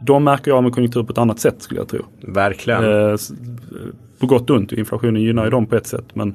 [0.00, 2.00] De märker av med konjunktur på ett annat sätt skulle jag tro.
[2.20, 2.84] Verkligen.
[2.84, 3.16] Eh,
[4.18, 4.72] på gott och ont.
[4.72, 6.14] Inflationen gynnar ju dem på ett sätt.
[6.14, 6.34] Men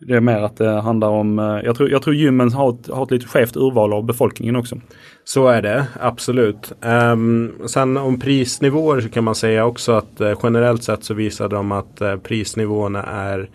[0.00, 2.88] det är mer att det handlar om, eh, jag tror, jag tror gymmen har ett,
[2.88, 4.76] har ett lite skevt urval av befolkningen också.
[5.24, 6.72] Så är det, absolut.
[6.80, 11.48] Um, sen om prisnivåer så kan man säga också att uh, generellt sett så visar
[11.48, 13.50] de att uh, prisnivåerna är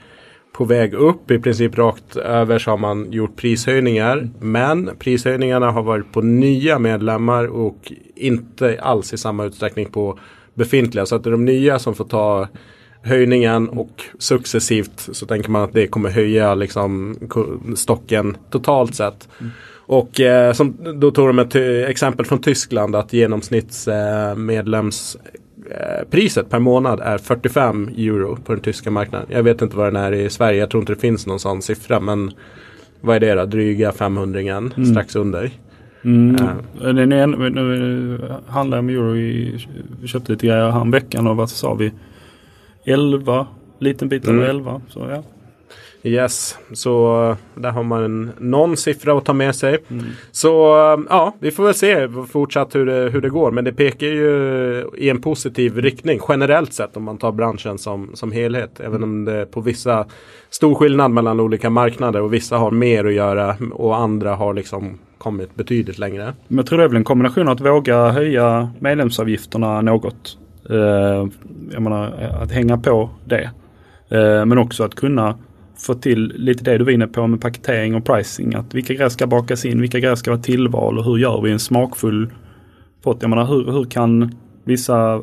[0.53, 1.31] på väg upp.
[1.31, 4.29] I princip rakt över så har man gjort prishöjningar.
[4.39, 10.19] Men prishöjningarna har varit på nya medlemmar och inte alls i samma utsträckning på
[10.53, 11.05] befintliga.
[11.05, 12.47] Så att det är de nya som får ta
[13.04, 17.18] höjningen och successivt så tänker man att det kommer höja liksom
[17.76, 19.28] stocken totalt sett.
[19.86, 24.36] Och eh, som, då tog de ett ty- exempel från Tyskland att genomsnitts eh, eh,
[26.49, 29.28] per månad är 45 euro på den tyska marknaden.
[29.32, 30.60] Jag vet inte vad den är i Sverige.
[30.60, 31.99] Jag tror inte det finns någon sån siffra.
[31.99, 32.32] Men
[33.01, 33.45] vad är det då?
[33.45, 34.41] Dryga 500
[34.91, 35.51] strax under.
[36.06, 36.36] Mm.
[36.82, 39.58] Den är, nu, handlar med euro vi
[40.06, 41.91] köpte lite grejer här veckan och vad sa vi?
[42.86, 43.47] 11,
[43.79, 44.49] liten bit över Mm.
[44.49, 44.81] 11.
[44.89, 45.23] Så ja.
[46.05, 49.77] Yes, så eh, där har man en, någon siffra att ta med sig.
[49.89, 50.05] Mm.
[50.31, 53.51] Så eh, ja, vi får väl se fortsatt hur det, hur det går.
[53.51, 58.11] Men det pekar ju i en positiv riktning generellt sett om man tar branschen som,
[58.13, 58.79] som helhet.
[58.79, 60.05] Även om det är på vissa
[60.49, 64.99] stor skillnad mellan olika marknader och vissa har mer att göra och andra har liksom
[65.17, 66.34] kommit betydligt längre.
[66.47, 70.38] Men jag tror det är väl en kombination att våga höja medlemsavgifterna något.
[70.70, 71.28] Eh,
[71.72, 72.11] jag menar
[72.41, 73.49] att hänga på det.
[74.09, 75.38] Eh, men också att kunna
[75.78, 78.55] få till lite det du var inne på med paketering och pricing.
[78.55, 81.51] Att vilka grejer ska bakas in, vilka grejer ska vara tillval och hur gör vi
[81.51, 82.30] en smakfull
[83.03, 83.18] pott?
[83.22, 85.22] Jag menar hur, hur kan vissa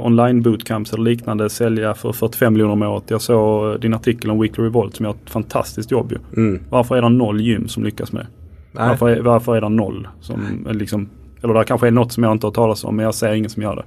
[0.00, 3.04] online bootcamps eller liknande sälja för 45 miljoner om året?
[3.10, 6.42] Jag såg din artikel om Weekly Revolt som gör ett fantastiskt jobb ju.
[6.42, 6.62] Mm.
[6.70, 8.26] Varför är det noll gym som lyckas med?
[8.72, 8.88] Nej.
[8.88, 10.08] Varför är, varför är det noll?
[10.20, 11.08] Som är liksom,
[11.42, 13.50] eller det kanske är något som jag inte har talat om men jag ser ingen
[13.50, 13.84] som gör det.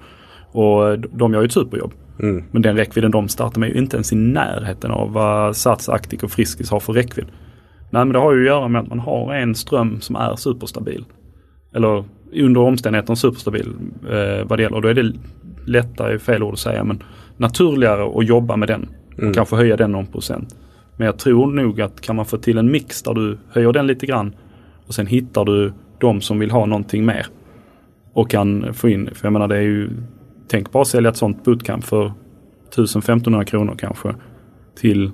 [0.56, 1.93] Och de gör ju ett superjobb.
[2.20, 2.43] Mm.
[2.51, 5.89] Men den räckvidden de startar med är ju inte ens i närheten av vad Sats,
[5.89, 7.26] Actic och Friskis har för räckvidd.
[7.89, 10.36] Nej men det har ju att göra med att man har en ström som är
[10.36, 11.06] superstabil.
[11.76, 12.03] Eller
[12.34, 13.74] under omständigheterna superstabil
[14.10, 14.76] eh, vad det gäller.
[14.76, 15.14] Och då är det
[15.66, 17.03] lättare, fel ord att säga, men
[17.38, 18.89] naturligare att jobba med den.
[19.18, 19.30] Mm.
[19.30, 20.56] Och kanske höja den någon procent.
[20.97, 23.88] Men jag tror nog att kan man få till en mix där du höjer den
[23.88, 24.36] lite grann
[24.88, 27.26] och sen hittar du de som vill ha någonting mer.
[28.14, 29.89] Och kan få in, för jag menar det är ju,
[30.47, 32.13] tänk bara sälja ett sånt bootcamp för
[32.75, 34.15] 1000-1500 kronor kanske
[34.79, 35.11] till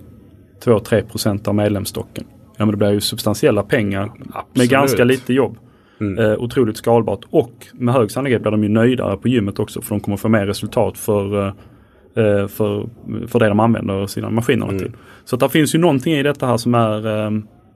[0.65, 2.23] 2-3 procent av medlemsstocken.
[2.57, 4.69] Ja men det blir ju substantiella pengar med Absolut.
[4.69, 5.57] ganska lite jobb.
[6.01, 6.25] Mm.
[6.25, 9.89] Eh, otroligt skalbart och med hög sannolikhet blir de ju nöjdare på gymmet också för
[9.89, 11.53] de kommer få mer resultat för, eh,
[12.15, 12.89] eh, för,
[13.27, 14.79] för det de använder sina maskiner Mm.
[14.79, 14.91] till.
[15.25, 17.31] Så att det finns ju någonting i detta här som är eh,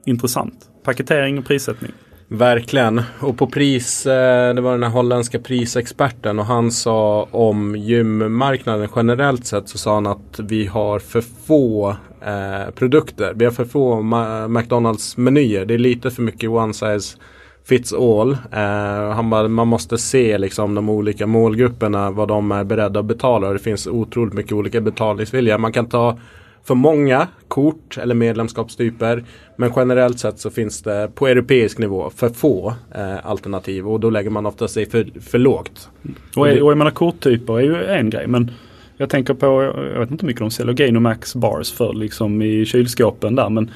[0.06, 0.54] intressant.
[0.84, 1.92] Paketering och prissättning.
[2.28, 3.02] Verkligen.
[3.20, 8.88] Och på pris, eh, det var den här holländska prisexperten och han sa om gymmarknaden
[8.96, 13.32] generellt sett så sa han att vi har för få eh, produkter.
[13.36, 15.64] Vi har för få Ma- McDonalds menyer.
[15.64, 17.18] Det är lite för mycket one size
[17.64, 18.32] fits all.
[18.52, 23.06] Eh, han bara, man måste se liksom de olika målgrupperna vad de är beredda att
[23.06, 23.46] betala.
[23.46, 25.58] Och det finns otroligt mycket olika betalningsvilja.
[25.58, 26.18] Man kan ta
[26.66, 29.24] för många kort eller medlemskapstyper.
[29.56, 34.10] Men generellt sett så finns det på europeisk nivå för få eh, alternativ och då
[34.10, 35.88] lägger man ofta sig för, för lågt.
[36.36, 38.50] Och, det- och jag menar korttyper är ju en grej men
[38.96, 39.46] jag tänker på,
[39.94, 43.70] jag vet inte hur mycket de säljer Gainomax bars för liksom i kylskåpen där men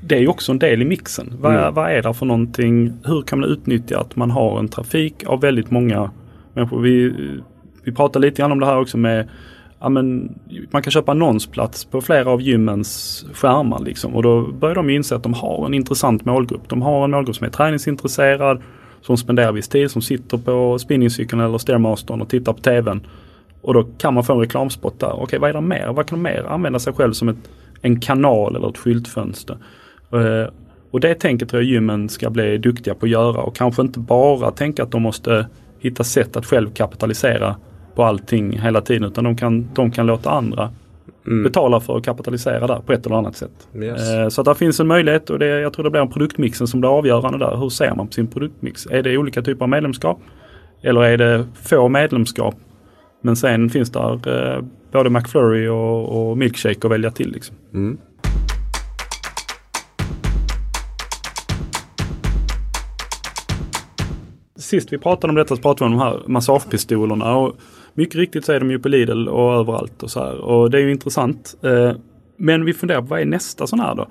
[0.00, 1.32] det är ju också en del i mixen.
[1.40, 1.74] Vad, Mm.
[1.74, 2.92] vad är det för någonting?
[3.04, 6.10] Hur kan man utnyttja att man har en trafik av väldigt många
[6.54, 6.80] människor?
[6.80, 7.12] Vi,
[7.82, 9.28] vi pratade lite grann om det här också med
[9.80, 10.38] Ja, men
[10.70, 14.14] man kan köpa annonsplats på flera av gymmens skärmar liksom.
[14.14, 16.68] Och då börjar de inse att de har en intressant målgrupp.
[16.68, 18.62] De har en målgrupp som är träningsintresserad,
[19.02, 23.06] som spenderar viss tid, som sitter på spinningcykeln eller stairmastern och tittar på tvn.
[23.60, 25.22] Och då kan man få en reklamspot där.
[25.22, 25.92] Okej, vad är det mer?
[25.92, 27.50] Vad kan de mer använda sig själv som ett,
[27.82, 29.56] en kanal eller ett skyltfönster?
[30.12, 30.52] Eh,
[30.90, 33.98] och det tänker tror jag gymmen ska bli duktiga på att göra och kanske inte
[33.98, 35.46] bara tänka att de måste
[35.78, 37.56] hitta sätt att själv kapitalisera
[37.96, 40.70] på allting hela tiden utan de kan, de kan låta andra
[41.26, 41.44] mm.
[41.44, 43.68] betala för att kapitalisera där på ett eller annat sätt.
[43.74, 44.10] Yes.
[44.10, 46.66] Eh, så att där finns en möjlighet och det, jag tror det blir en produktmixen
[46.66, 47.56] som blir avgörande där.
[47.56, 48.86] Hur ser man på sin produktmix?
[48.86, 50.20] Är det olika typer av medlemskap?
[50.82, 52.54] Eller är det få medlemskap?
[53.22, 57.32] Men sen finns där eh, både McFlurry och, och Milkshake att välja till.
[57.32, 57.56] Liksom.
[57.74, 57.98] Mm.
[64.56, 67.36] Sist vi pratade om detta så pratade vi om de här massagepistolerna.
[67.36, 67.56] Och
[67.96, 70.40] mycket riktigt så är de ju på Lidl och överallt och så här.
[70.40, 71.56] Och det är ju intressant.
[71.62, 71.92] Eh,
[72.36, 74.08] men vi funderar på vad är nästa sån här då?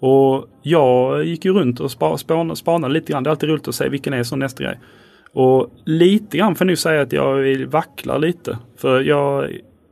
[0.00, 3.22] Och jag gick ju runt och spanade, spanade lite grann.
[3.22, 4.80] Det är alltid roligt att se vilken är som nästa grej.
[5.32, 8.58] Och lite grann får jag nu säga att jag vacklar lite.
[8.76, 9.50] För jag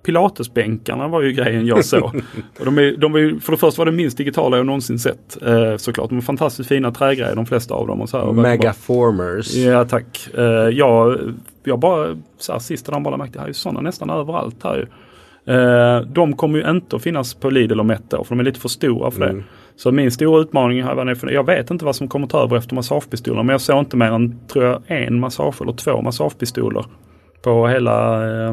[0.09, 2.23] Pilatesbänkarna var ju grejen jag såg.
[2.59, 5.43] och de är, de är, för det första var det minst digitala jag någonsin sett.
[5.43, 6.09] Eh, såklart.
[6.09, 8.01] De är fantastiskt fina trägrejer de flesta av dem.
[8.01, 9.55] Och så här, Megaformers.
[9.55, 10.29] Ja tack.
[10.35, 11.19] Eh, jag,
[11.69, 14.87] jag bara, så här, sista dagen bara märkte, här är sådana nästan överallt här ju.
[15.55, 18.45] Eh, de kommer ju inte att finnas på Lidl om ett år för de är
[18.45, 19.31] lite för stora för det.
[19.31, 19.45] Mm.
[19.77, 22.75] Så min stora utmaning här var jag vet inte vad som kommer ta över efter
[22.75, 26.85] massagepistoler men jag såg inte mer än tror jag en massage eller två massagepistoler
[27.43, 28.53] på hela eh,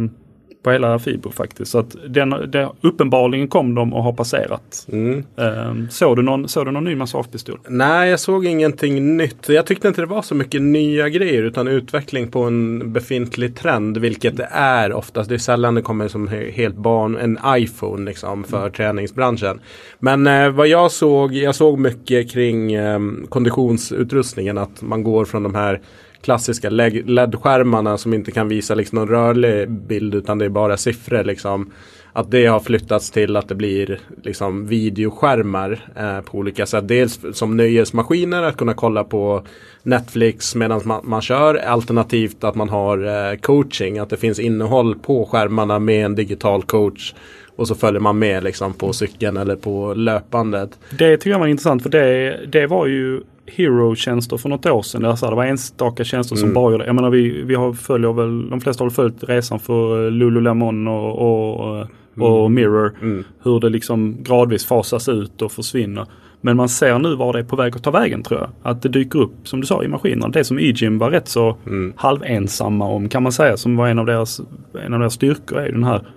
[0.66, 1.72] på hela Fibro faktiskt.
[1.72, 4.88] Så att den, det, uppenbarligen kom de och har passerat.
[4.92, 5.24] Mm.
[5.36, 7.60] Um, såg, du någon, såg du någon ny massagepistol?
[7.68, 9.50] Nej, jag såg ingenting nytt.
[9.50, 13.98] Jag tyckte inte det var så mycket nya grejer utan utveckling på en befintlig trend.
[13.98, 15.30] Vilket det är oftast.
[15.30, 18.72] Det är sällan det kommer som helt barn, en iPhone liksom för mm.
[18.72, 19.60] träningsbranschen.
[20.00, 23.00] Men eh, vad jag såg, jag såg mycket kring eh,
[23.30, 24.58] konditionsutrustningen.
[24.58, 25.82] Att man går från de här
[26.26, 31.24] klassiska LED-skärmarna som inte kan visa liksom någon rörlig bild utan det är bara siffror.
[31.24, 31.72] Liksom.
[32.14, 36.88] Att det har flyttats till att det blir liksom, videoskärmar eh, på olika sätt.
[36.88, 39.46] Dels som nöjesmaskiner att kunna kolla på
[39.84, 41.56] Netflix medan man, man kör.
[41.56, 44.00] Alternativt att man har eh, coaching.
[44.00, 47.14] Att det finns innehåll på skärmarna med en digital coach.
[47.56, 50.70] Och så följer man med liksom, på cykeln eller på löpandet.
[50.98, 55.02] Det tycker jag var intressant för det, det var ju Hero-tjänster för något år sedan.
[55.02, 56.54] Där så det var enstaka tjänster som mm.
[56.54, 60.06] bara gjorde Jag menar vi, vi har, följer väl, de flesta har följt resan för
[60.06, 61.88] eh, Lululemon och, och, eh,
[62.20, 62.54] och mm.
[62.54, 62.94] Mirror.
[63.02, 63.24] Mm.
[63.44, 66.06] Hur det liksom gradvis fasas ut och försvinner.
[66.42, 68.50] Men man ser nu var det är på väg att ta vägen tror jag.
[68.62, 70.28] Att det dyker upp, som du sa, i maskinerna.
[70.28, 71.94] Det som E-gym var rätt så mm.
[71.96, 73.58] halvensamma om kan man säga.
[73.58, 74.42] Som var en av deras,
[74.86, 76.08] en av deras styrkor är den här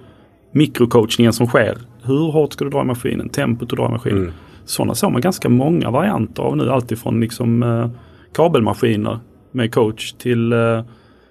[0.52, 1.78] mikrocoachningen som sker.
[2.02, 3.28] Hur hårt ska du dra i maskinen?
[3.28, 4.18] Tempot du drar i maskinen.
[4.18, 4.32] Mm.
[4.68, 6.70] Sådana såg man ganska många varianter av nu.
[6.70, 7.90] Alltifrån liksom eh,
[8.32, 9.18] kabelmaskiner
[9.52, 10.82] med coach till eh,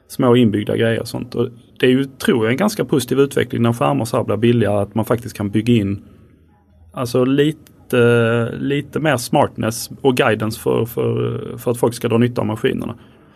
[0.07, 1.35] små inbyggda grejer och sånt.
[1.35, 4.37] Och det är ju, tror jag, en ganska positiv utveckling när skärmar så här blir
[4.37, 4.81] billigare.
[4.81, 6.03] Att man faktiskt kan bygga in
[6.93, 12.41] alltså lite, lite mer smartness och guidance för, för, för att folk ska dra nytta
[12.41, 12.95] av maskinerna.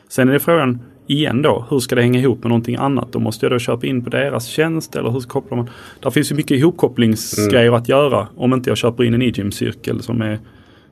[0.10, 3.12] Sen är det frågan igen då, hur ska det hänga ihop med någonting annat?
[3.12, 5.70] Då måste jag då köpa in på deras tjänst eller hur kopplar man?
[6.00, 7.82] Där finns ju mycket ihopkopplingsgrejer mm.
[7.82, 10.40] att göra om inte jag köper in en e-gym-cirkel som är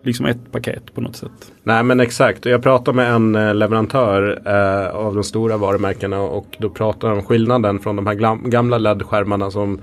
[0.03, 1.51] liksom ett paket på något sätt.
[1.63, 2.45] Nej men exakt.
[2.45, 7.19] Jag pratade med en eh, leverantör eh, av de stora varumärkena och då pratade de
[7.19, 8.15] om skillnaden från de här
[8.49, 9.79] gamla LED-skärmarna som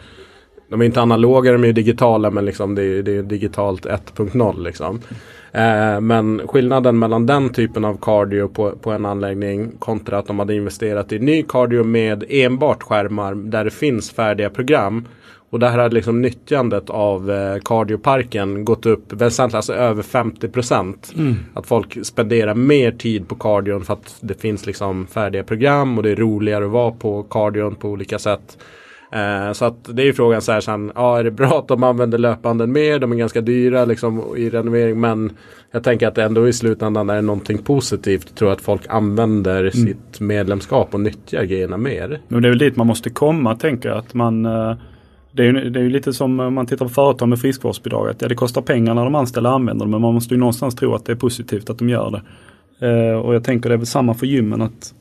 [0.69, 4.63] de är inte analoga, de är digitala men liksom det, är, det är digitalt 1.0
[4.63, 5.01] liksom.
[5.57, 10.39] Eh, men skillnaden mellan den typen av cardio på, på en anläggning kontra att de
[10.39, 15.09] hade investerat i ny cardio med enbart skärmar där det finns färdiga program.
[15.51, 21.13] Och där hade liksom nyttjandet av eh, cardioparken gått upp väsentligt, alltså över 50 procent.
[21.17, 21.35] Mm.
[21.55, 26.03] Att folk spenderar mer tid på cardion för att det finns liksom färdiga program och
[26.03, 28.59] det är roligare att vara på cardion på olika sätt.
[29.13, 31.69] Eh, så att det är ju frågan så här sen, ja är det bra att
[31.69, 32.99] de använder löpanden mer?
[32.99, 35.31] De är ganska dyra liksom i renovering men
[35.71, 38.27] jag tänker att ändå i slutändan är det någonting positivt.
[38.29, 39.73] Jag tror att folk använder mm.
[39.73, 42.21] sitt medlemskap och nyttjar grejerna mer.
[42.29, 43.99] Men det är väl dit man måste komma tänker jag.
[43.99, 44.75] Att man, eh,
[45.33, 48.09] det, är ju, det är lite som om man tittar på företag med friskvårdsbidrag.
[48.09, 50.75] Att ja, det kostar pengar när de anställda använder det men man måste ju någonstans
[50.75, 52.23] tro att det är positivt att de gör det.
[52.87, 54.63] Eh, och jag tänker det är väl samma för gymmen.
[54.63, 54.95] att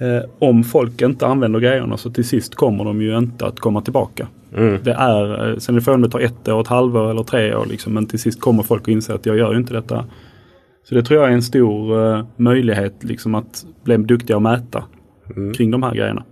[0.00, 3.82] Eh, om folk inte använder grejerna så till sist kommer de ju inte att komma
[3.82, 4.28] tillbaka.
[4.56, 4.78] Mm.
[4.82, 7.54] Det är, eh, sen är frågan om det tar ett år, ett halvår eller tre
[7.54, 10.04] år liksom, men till sist kommer folk att inse att jag gör ju inte detta.
[10.88, 14.84] Så det tror jag är en stor uh, möjlighet liksom att bli duktiga och mäta
[15.36, 15.54] mm.
[15.54, 16.24] kring de här grejerna.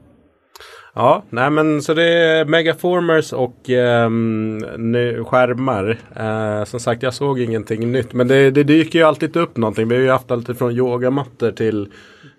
[0.94, 4.10] Ja, nej men så det är Megaformers och eh,
[5.24, 5.98] skärmar.
[6.16, 8.12] Eh, som sagt, jag såg ingenting nytt.
[8.12, 9.88] Men det, det dyker ju alltid upp någonting.
[9.88, 11.88] Vi har ju haft allt från yogamattor till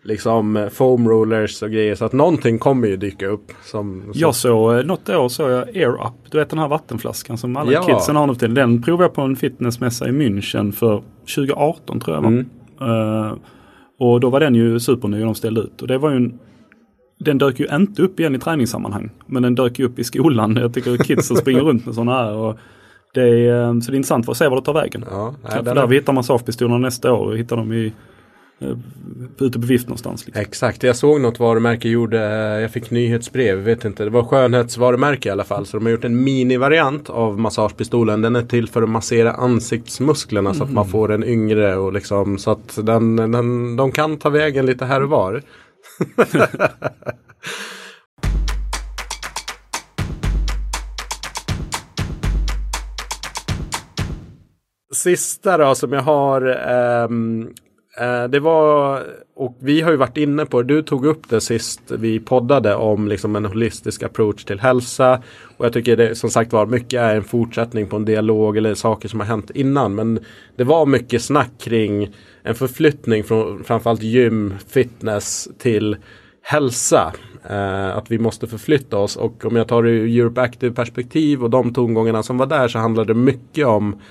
[0.10, 1.96] liksom foam rollers och grejer.
[1.96, 3.52] Så att någonting kommer ju dyka upp.
[3.64, 4.12] Som, som...
[4.16, 6.32] Jag såg, eh, något år såg jag Air Up.
[6.32, 7.82] Du vet den här vattenflaskan som alla Ja.
[7.84, 8.54] kidsen har nu tiden.
[8.56, 11.02] Den provade jag på en fitnessmässa i München för
[11.36, 12.26] 2018 tror jag.
[12.26, 12.46] Mm.
[12.82, 13.34] Eh,
[14.00, 15.82] och då var den ju superny och de ställde ut.
[15.82, 16.40] Och det var ju en,
[17.20, 19.10] den dök ju inte upp igen i träningssammanhang.
[19.26, 20.56] Men den dök ju upp i skolan.
[20.56, 22.36] Jag tycker kidsen springer runt med sådana här.
[22.36, 22.58] Och
[23.14, 25.06] det är, eh, så det är intressant för att se var det tar vägen.
[25.12, 27.92] Ja, nej, där är- vi hittar massagepistolerna nästa år och hittar dem i, eh,
[29.40, 30.26] ute på vift någonstans.
[30.26, 30.42] Liksom.
[30.42, 35.30] Exakt, jag såg något varumärke gjorde, eh, jag fick nyhetsbrev, vet inte, det var skönhetsvarumärke
[35.30, 35.66] i alla fall.
[35.66, 38.22] Så de har gjort en minivariant av massagepistolen.
[38.22, 42.38] Den är till för att massera ansiktsmusklerna så att man får en yngre och liksom
[42.38, 45.42] så att den, den, de kan ta vägen lite här och var.
[54.96, 57.08] Sista då som jag har eh,
[58.00, 59.04] Eh, det var,
[59.36, 62.76] och vi har ju varit inne på, det, du tog upp det sist vi poddade
[62.76, 65.22] om liksom en holistisk approach till hälsa.
[65.58, 68.74] Och jag tycker det som sagt var mycket är en fortsättning på en dialog eller
[68.74, 69.96] saker som har hänt innan.
[69.96, 70.20] Men
[70.56, 72.10] det var mycket snack kring
[72.44, 75.98] en förflyttning från framförallt gym, fitness till
[76.42, 77.14] hälsa.
[77.50, 81.44] Eh, att vi måste förflytta oss och om jag tar det ur Europe Active perspektiv
[81.44, 84.02] och de tongångarna som var där så handlade det mycket om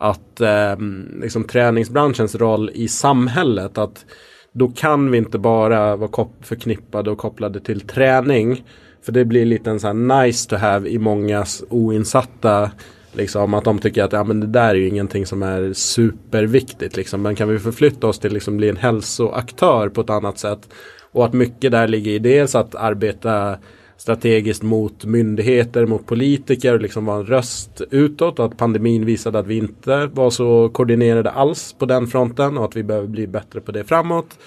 [0.00, 0.76] att eh,
[1.20, 3.78] liksom träningsbranschens roll i samhället.
[3.78, 4.04] Att
[4.52, 8.64] då kan vi inte bara vara förknippade och kopplade till träning.
[9.02, 12.70] För det blir lite en sån här nice to have i mångas oinsatta.
[13.12, 16.96] Liksom att de tycker att ja, men det där är ju ingenting som är superviktigt.
[16.96, 17.22] Liksom.
[17.22, 20.68] Men kan vi förflytta oss till liksom bli en hälsoaktör på ett annat sätt.
[21.12, 23.58] Och att mycket där ligger i dels att arbeta
[23.98, 28.38] strategiskt mot myndigheter, mot politiker och liksom vara en röst utåt.
[28.38, 32.64] Och att pandemin visade att vi inte var så koordinerade alls på den fronten och
[32.64, 34.38] att vi behöver bli bättre på det framåt.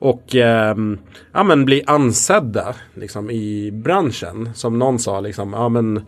[0.00, 0.76] Och eh,
[1.32, 4.50] ja, men bli ansedda liksom, i branschen.
[4.54, 6.00] Som någon sa, liksom, ja, men,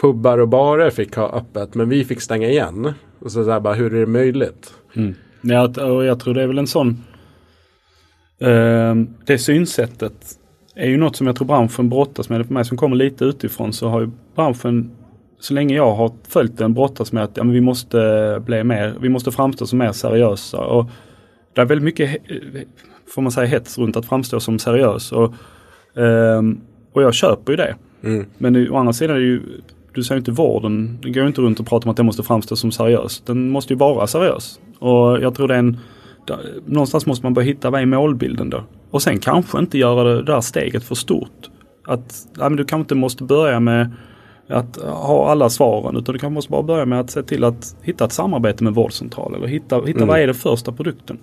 [0.00, 2.92] pubbar och barer fick ha öppet men vi fick stänga igen.
[3.18, 4.74] Och så där, bara, hur är det möjligt?
[4.94, 5.14] Mm.
[5.40, 7.04] Ja, och jag tror det är väl en sån
[8.40, 8.94] eh,
[9.26, 10.38] Det synsättet
[10.74, 12.46] är ju något som jag tror branschen brottas med.
[12.46, 14.90] För mig som kommer lite utifrån så har ju branschen
[15.40, 19.08] så länge jag har följt den brottas med att ja, vi måste bli mer, vi
[19.08, 20.58] måste framstå som mer seriösa.
[20.58, 20.90] Och
[21.54, 22.22] det är väldigt mycket,
[23.14, 25.12] får man säga, hets runt att framstå som seriös.
[25.12, 25.34] Och,
[25.96, 26.60] ehm,
[26.92, 27.76] och jag köper ju det.
[28.02, 28.26] Mm.
[28.38, 29.42] Men å andra sidan är det ju,
[29.94, 32.22] du säger inte vården, det går ju inte runt och prata om att den måste
[32.22, 33.22] framstå som seriös.
[33.26, 34.60] Den måste ju vara seriös.
[34.78, 35.78] Och jag tror det är en,
[36.66, 38.64] någonstans måste man börja hitta vad är målbilden då?
[38.94, 41.50] Och sen kanske inte göra det där steget för stort.
[41.86, 43.90] Att, ja, men du kanske inte måste börja med
[44.48, 47.76] att ha alla svaren utan du kanske måste bara börja med att se till att
[47.82, 50.08] hitta ett samarbete med vårdcentral eller hitta, hitta Mm.
[50.08, 51.18] vad är den första produkten.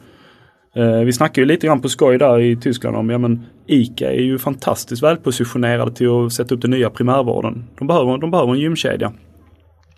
[0.76, 4.12] Eh, vi snackar ju lite grann på skoj där i Tyskland om, ja men ICA
[4.12, 7.64] är ju fantastiskt välpositionerade till att sätta upp den nya primärvården.
[7.80, 9.14] De behöver, de behöver en gymkedja.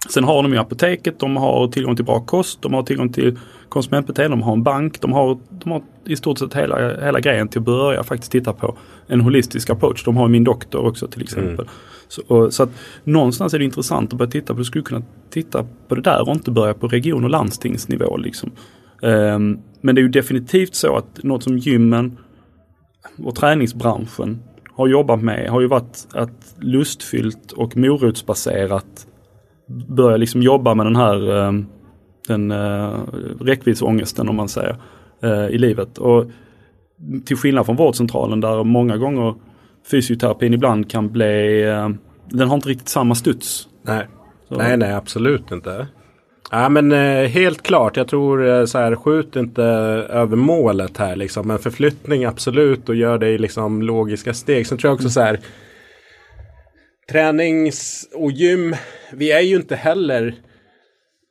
[0.09, 3.38] Sen har de ju apoteket, de har tillgång till bra kost, de har tillgång till
[3.74, 7.47] konsumentbeteende, de har en bank, de har, de har i stort sett hela, hela grejen
[7.47, 10.03] till att börja faktiskt titta på en holistisk approach.
[10.03, 11.67] De har min doktor också till exempel.
[12.07, 12.69] Så, och, så att
[13.03, 16.30] någonstans är det intressant att börja titta på, du skulle kunna titta på det där
[16.30, 18.17] och inte börja på region och landstingsnivå.
[18.17, 18.51] Liksom.
[19.01, 22.17] Ehm, men det är ju definitivt så att något som gymmen
[23.17, 24.39] och träningsbranschen
[24.76, 29.07] har jobbat med har ju varit att lustfyllt och morotsbaserat
[29.88, 31.51] börja liksom jobba med den här eh,
[32.28, 32.99] den uh,
[33.41, 34.76] räckviddsångesten om man säger
[35.24, 35.97] eh, i livet.
[35.97, 36.26] Och
[37.26, 39.36] till skillnad från vårdcentralen där många gånger
[39.91, 41.89] fysioterapin ibland kan bli, eh,
[42.30, 43.67] den har inte riktigt samma studs.
[43.82, 44.07] Nej.
[44.49, 45.88] Så- nej, nej, absolut inte.
[46.51, 47.97] Ja, men eh, helt klart.
[47.97, 49.63] Jag tror eh, så här, skjut inte
[50.09, 51.47] över målet här liksom.
[51.47, 54.67] Men förflyttning absolut och gör det i liksom logiska steg.
[54.67, 55.39] Sen tror jag också så här.
[57.11, 58.76] Tränings och gym.
[59.13, 60.36] Vi är ju inte heller.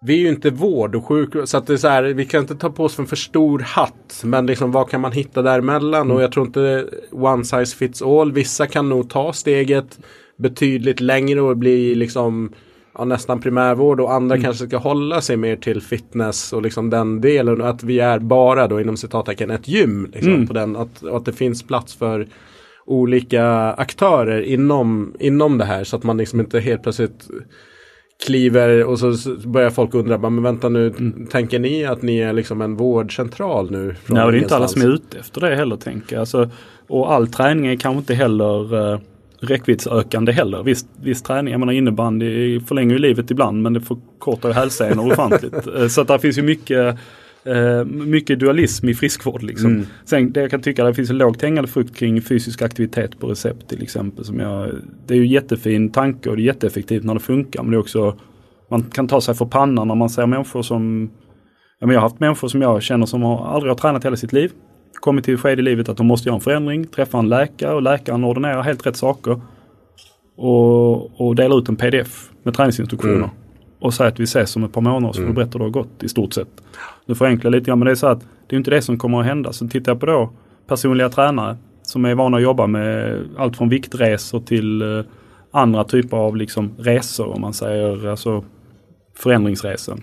[0.05, 1.49] Vi är ju inte vård och sjukvård.
[1.49, 3.59] Så att det är så här, vi kan inte ta på oss en för stor
[3.59, 4.23] hatt.
[4.25, 6.11] Men liksom vad kan man hitta däremellan?
[6.11, 8.33] Och jag tror inte one size fits all.
[8.33, 9.99] Vissa kan nog ta steget
[10.39, 12.53] betydligt längre och bli liksom
[12.99, 17.21] ja, nästan primärvård och andra kanske ska hålla sig mer till fitness och liksom den
[17.21, 17.61] delen.
[17.61, 20.11] Och att vi är bara då inom citattecken ett gym.
[20.13, 20.47] Liksom, Mm.
[20.47, 22.27] på den, att, och att det finns plats för
[22.87, 25.85] olika aktörer inom, inom det här.
[25.85, 27.29] Så att man liksom inte helt plötsligt
[28.27, 29.15] kliver och så
[29.47, 33.95] börjar folk undra, men vänta nu, tänker ni att ni är liksom en vårdcentral nu?
[34.05, 36.21] från Nej, det är inte alla som är ute efter det heller tänker jag.
[36.21, 36.51] Alltså,
[36.89, 38.99] och all träning är kanske inte heller eh,
[39.41, 40.63] räckviddsökande heller.
[40.63, 45.07] Viss, viss träning, jag menar innebandy förlänger ju livet ibland men det förkortar ju hälsenor
[45.13, 45.67] ofantligt.
[45.67, 46.97] Eh, Så att där finns ju mycket
[47.45, 49.71] Eh, mycket dualism i friskvård liksom.
[49.71, 49.87] Mm.
[50.05, 53.27] Sen det jag kan tycka det finns en lågt hängande frukt kring fysisk aktivitet på
[53.27, 54.25] recept till exempel.
[54.25, 54.71] Som jag,
[55.07, 57.63] det är ju jättefin tanke och det är jätteeffektivt när det funkar.
[57.63, 58.19] Men det är också,
[58.71, 61.11] man kan ta sig för pannan när man ser människor som,
[61.79, 64.17] ja, men jag har haft människor som jag känner som har, aldrig har tränat hela
[64.17, 64.53] sitt liv.
[65.01, 67.75] Kommit till ett skede i livet att de måste göra en förändring, träffa en läkare
[67.75, 69.41] och läkaren ordinerar helt rätt saker.
[70.37, 73.15] Och, och delar ut en pdf med träningsinstruktioner.
[73.17, 73.31] Mm.
[73.83, 75.35] Och säger att vi ses om ett par månader så får Mm.
[75.35, 76.49] du berätta hur det har gått i stort sett.
[77.07, 78.99] Nu förenklar jag lite grann men det är så att det är inte det som
[78.99, 79.53] kommer att hända.
[79.53, 80.31] Så tittar jag på då
[80.67, 85.05] personliga tränare som är vana att jobba med allt från viktresor till eh,
[85.51, 88.45] andra typer av liksom resor om man säger alltså
[89.17, 89.99] förändringsresor.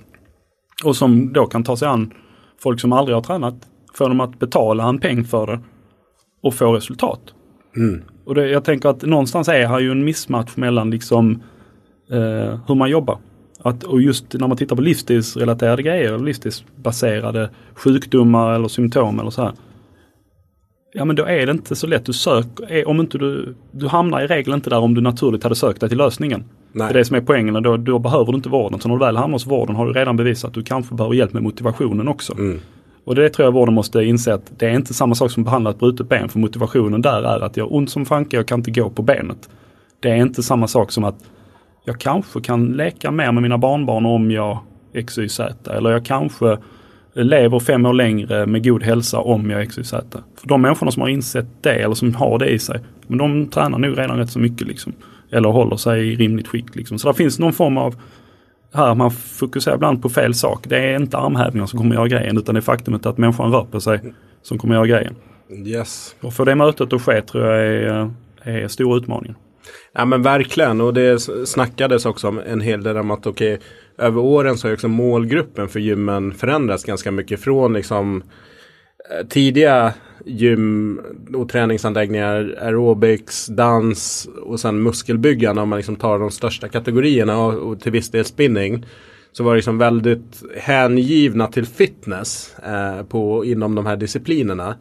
[0.86, 2.14] Och som då kan ta sig an
[2.64, 3.56] folk som aldrig har tränat.
[3.94, 5.60] Få dem att betala en peng för det
[6.44, 7.20] och få resultat.
[7.78, 8.02] Mm.
[8.26, 11.32] Och det, jag tänker att någonstans är här ju en missmatch mellan liksom
[12.12, 13.18] eh, hur man jobbar.
[13.62, 19.42] Att, och just när man tittar på livsstilsrelaterade grejer, livsstilsbaserade sjukdomar eller symptom eller så
[19.42, 19.52] här.
[20.94, 22.06] Ja men då är det inte så lätt.
[22.06, 25.56] Du söker, om inte du, du hamnar i regel inte där om du naturligt hade
[25.56, 26.44] sökt dig till lösningen.
[26.72, 26.88] Nej.
[26.88, 28.80] Det är det som är poängen då, då behöver du inte vården.
[28.80, 31.16] Så när du väl hamnar hos vården har du redan bevisat att du kanske behöver
[31.16, 32.34] hjälp med motivationen också.
[32.34, 32.60] Mm.
[33.04, 35.46] Och det tror jag vården måste inse att det är inte samma sak som att
[35.46, 36.30] behandla ett brutet ben.
[36.30, 39.02] För motivationen där är att jag har ont som fanke, jag kan inte gå på
[39.02, 39.50] benet.
[40.00, 41.16] Det är inte samma sak som att
[41.90, 44.60] jag kanske kan leka mer med mina barnbarn om jag
[45.08, 45.40] XYZ.
[45.70, 46.58] Eller jag kanske
[47.14, 49.90] lever fem år längre med god hälsa om jag XYZ.
[50.36, 52.80] För de människorna som har insett det eller som har det i sig.
[53.08, 54.94] Men de tränar nog redan rätt så mycket liksom.
[55.32, 57.00] Eller håller sig i rimligt skick liksom.
[57.00, 57.96] Så det finns någon form av
[58.74, 60.66] här man fokuserar ibland på fel sak.
[60.68, 63.66] Det är inte armhävningar som kommer göra grejen utan det är faktumet att människan rör
[63.66, 65.16] på sig som kommer göra grejen.
[65.66, 66.16] Yes.
[66.22, 68.12] Och för det mötet att ske tror jag är,
[68.42, 69.36] är stor utmaning.
[69.94, 73.60] Ja men verkligen och det snackades också om en hel del om att okej
[73.98, 78.24] över åren så har också målgruppen för gymmen förändrats ganska mycket från liksom
[79.12, 79.94] eh, tidiga
[80.26, 81.02] gym
[81.34, 87.54] och träningsanläggningar, aerobics, dans och sen muskelbyggande om man liksom tar de största kategorierna och,
[87.54, 88.86] och till viss del spinning.
[89.32, 94.76] Så var det liksom väldigt hängivna till fitness eh, på, inom de här disciplinerna.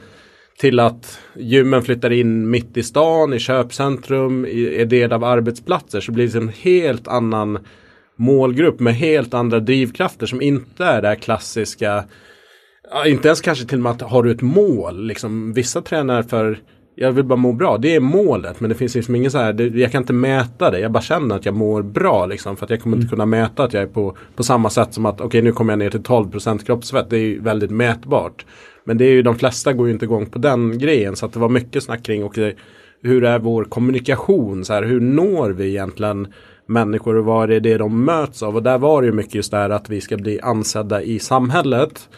[0.60, 6.00] Till att gymmen flyttar in mitt i stan, i köpcentrum, i, är del av arbetsplatser.
[6.00, 7.58] Så blir det liksom en helt annan
[8.16, 12.04] målgrupp med helt andra drivkrafter som inte är det här klassiska.
[13.06, 15.06] Inte ens kanske till och med att har du ett mål.
[15.06, 16.58] Liksom, vissa tränar för
[17.00, 17.78] jag vill bara må bra.
[17.78, 18.60] Det är målet.
[18.60, 19.52] Men det finns liksom ingen så här.
[19.52, 20.80] Det, jag kan inte mäta det.
[20.80, 22.26] Jag bara känner att jag mår bra.
[22.26, 24.94] Liksom, för att jag kommer inte kunna mäta att jag är på, på samma sätt
[24.94, 27.10] som att okej nu kommer jag ner till 12% kroppsfett.
[27.10, 28.44] Det är ju väldigt mätbart.
[28.88, 31.16] Men det är ju de flesta går ju inte igång på den grejen.
[31.16, 32.38] Så att det var mycket snack kring och
[33.02, 34.64] hur är vår kommunikation?
[34.64, 36.32] Så här, hur når vi egentligen
[36.66, 38.56] människor och vad är det de möts av?
[38.56, 41.18] Och där var det ju mycket just det här att vi ska bli ansedda i
[41.18, 42.08] samhället.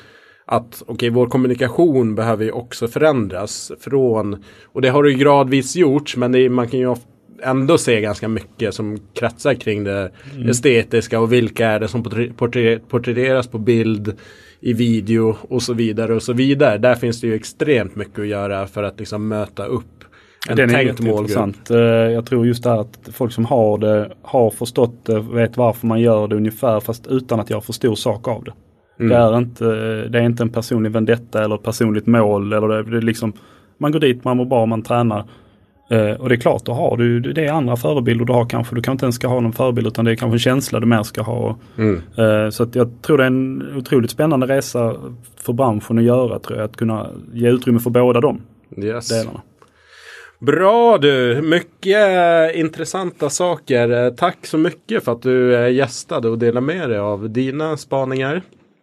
[0.47, 6.16] Att okej, vår kommunikation behöver ju också förändras från, och det har det gradvis gjorts,
[6.16, 6.95] men är, man kan ju
[7.43, 10.11] ändå se ganska mycket som kretsar kring det
[10.49, 14.16] estetiska och vilka är det som porträ- porträ- porträtteras på bild
[14.61, 16.78] i video och så vidare och så vidare.
[16.78, 19.84] Där finns det ju extremt mycket att göra för att liksom möta upp
[20.48, 21.28] en Den är tänkt målgrupp.
[21.30, 21.70] jätteintressant.
[21.70, 21.76] Eh,
[22.12, 25.86] Jag tror just det här att folk som har det har förstått det, vet varför
[25.86, 28.52] man gör det ungefär fast utan att göra för stor sak av det.
[29.08, 29.64] Det, är inte,
[30.08, 32.52] det är inte en personlig vendetta eller personligt mål.
[32.52, 33.32] Eller det, det är liksom,
[33.78, 35.24] man går dit, man mår bra, man tränar.
[35.91, 38.74] Eh, och det är klart, då har du, det är andra förebilder du har kanske.
[38.74, 40.86] Du kanske inte ens ska ha någon förebild utan det är kanske en känsla du
[40.86, 41.57] mer ska ha.
[41.78, 42.03] Mm.
[42.18, 44.97] Eh, så att jag tror det är en otroligt spännande resa
[45.36, 46.64] för branschen att göra tror jag.
[46.64, 48.41] Att kunna ge utrymme för båda de
[48.82, 49.09] Yes.
[49.09, 49.41] delarna.
[50.38, 52.09] Bra du, mycket
[52.55, 54.11] eh, intressanta saker.
[54.11, 58.43] Tack så mycket för att du gästade och delade med dig av dina spaningar.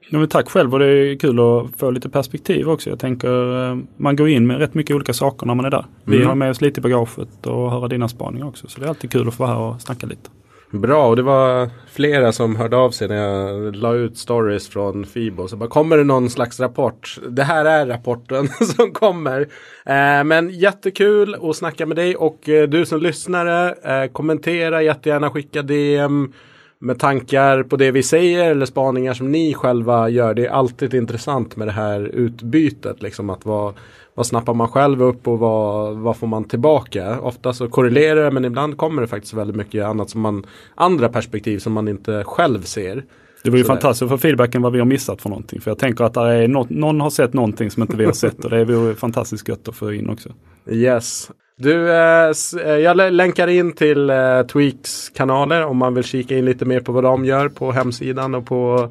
[0.09, 2.89] Ja, men tack själv och det är kul att få lite perspektiv också.
[2.89, 5.85] Jag tänker eh, man går in med rätt mycket olika saker när man är där.
[6.03, 6.27] Vi Mm.
[6.27, 8.67] har med oss lite i bagaget och höra dina spaningar också.
[8.67, 10.29] Så det är alltid kul att få vara här och snacka lite.
[10.71, 15.05] Bra, och det var flera som hörde av sig när jag la ut stories från
[15.05, 15.47] Fibo.
[15.47, 17.17] Så bara, kommer det någon slags rapport?
[17.29, 18.47] Det här är rapporten
[18.77, 19.41] som kommer.
[19.85, 25.29] Eh, men jättekul att snacka med dig och eh, du som lyssnare, eh, kommentera jättegärna,
[25.29, 26.33] skicka DM
[26.79, 30.33] med tankar på det vi säger eller spaningar som ni själva gör.
[30.33, 33.01] Det är alltid intressant med det här utbytet.
[33.01, 33.73] Liksom att vad,
[34.13, 37.19] vad snappar man själv upp och vad, vad får man tillbaka?
[37.19, 41.09] Ofta så korrelerar det men ibland kommer det faktiskt väldigt mycket annat som man, andra
[41.09, 43.03] perspektiv som man inte själv ser.
[43.43, 45.61] Det var ju Så fantastiskt få feedbacken vad vi har missat för någonting.
[45.61, 48.45] För jag tänker att är något, någon har sett någonting som inte vi har sett
[48.45, 50.29] och det vore fantastiskt gött att få in också.
[50.69, 51.31] Yes.
[51.59, 52.31] Du, eh,
[52.65, 56.65] eh, jag lä- länkar in till eh, Tweaks kanaler om man vill kika in lite
[56.65, 58.89] mer på vad de gör på hemsidan och på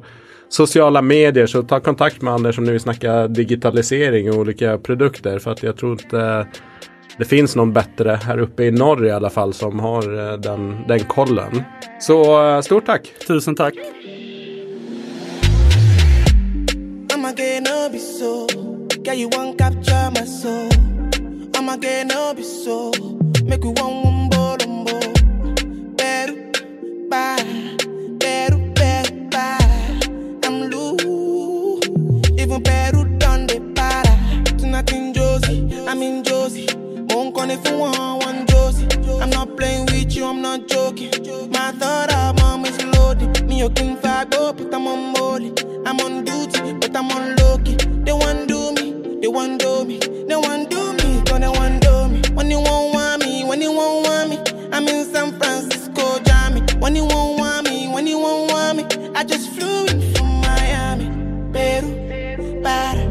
[0.49, 5.39] sociala medier så ta kontakt med Anders om ni vill snacka digitalisering och olika produkter.
[5.39, 6.47] För att jag tror inte
[7.17, 10.77] det finns någon bättre här uppe i norr i alla fall som har eh, den,
[10.87, 11.63] den kollen.
[11.99, 13.13] Så eh, stort tack!
[13.27, 13.73] Tusen tack!
[23.43, 25.97] Make we one one bolombo.
[25.97, 26.35] Better,
[27.09, 27.43] bye.
[32.37, 34.57] even Peru done the para.
[34.57, 36.67] Tonight in Josie, I'm in Josie.
[37.09, 38.87] Won't call if you want one Josie.
[39.19, 41.09] I'm not playing with you, I'm not joking.
[41.51, 43.47] My thought of mom is loaded.
[43.47, 45.53] Me, you can fuck up, but I'm on molly.
[45.85, 47.75] I'm on duty, but I'm on Loki.
[47.75, 50.86] They want do me, they want do me, they want do me,
[55.37, 56.61] Francisco, Jammy.
[56.79, 58.83] When you won't want me, when you won't want me,
[59.15, 61.09] I just flew in from Miami,
[61.51, 63.05] Peru para,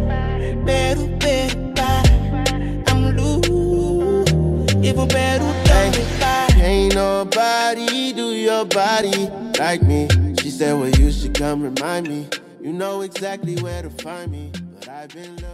[0.65, 2.85] Peru, Peru, para.
[2.89, 6.63] I'm loose, even Peru don't para.
[6.63, 10.09] Ain't nobody do your body like me.
[10.41, 12.29] She said, well, you should come remind me.
[12.61, 15.46] You know exactly where to find me, but I've been.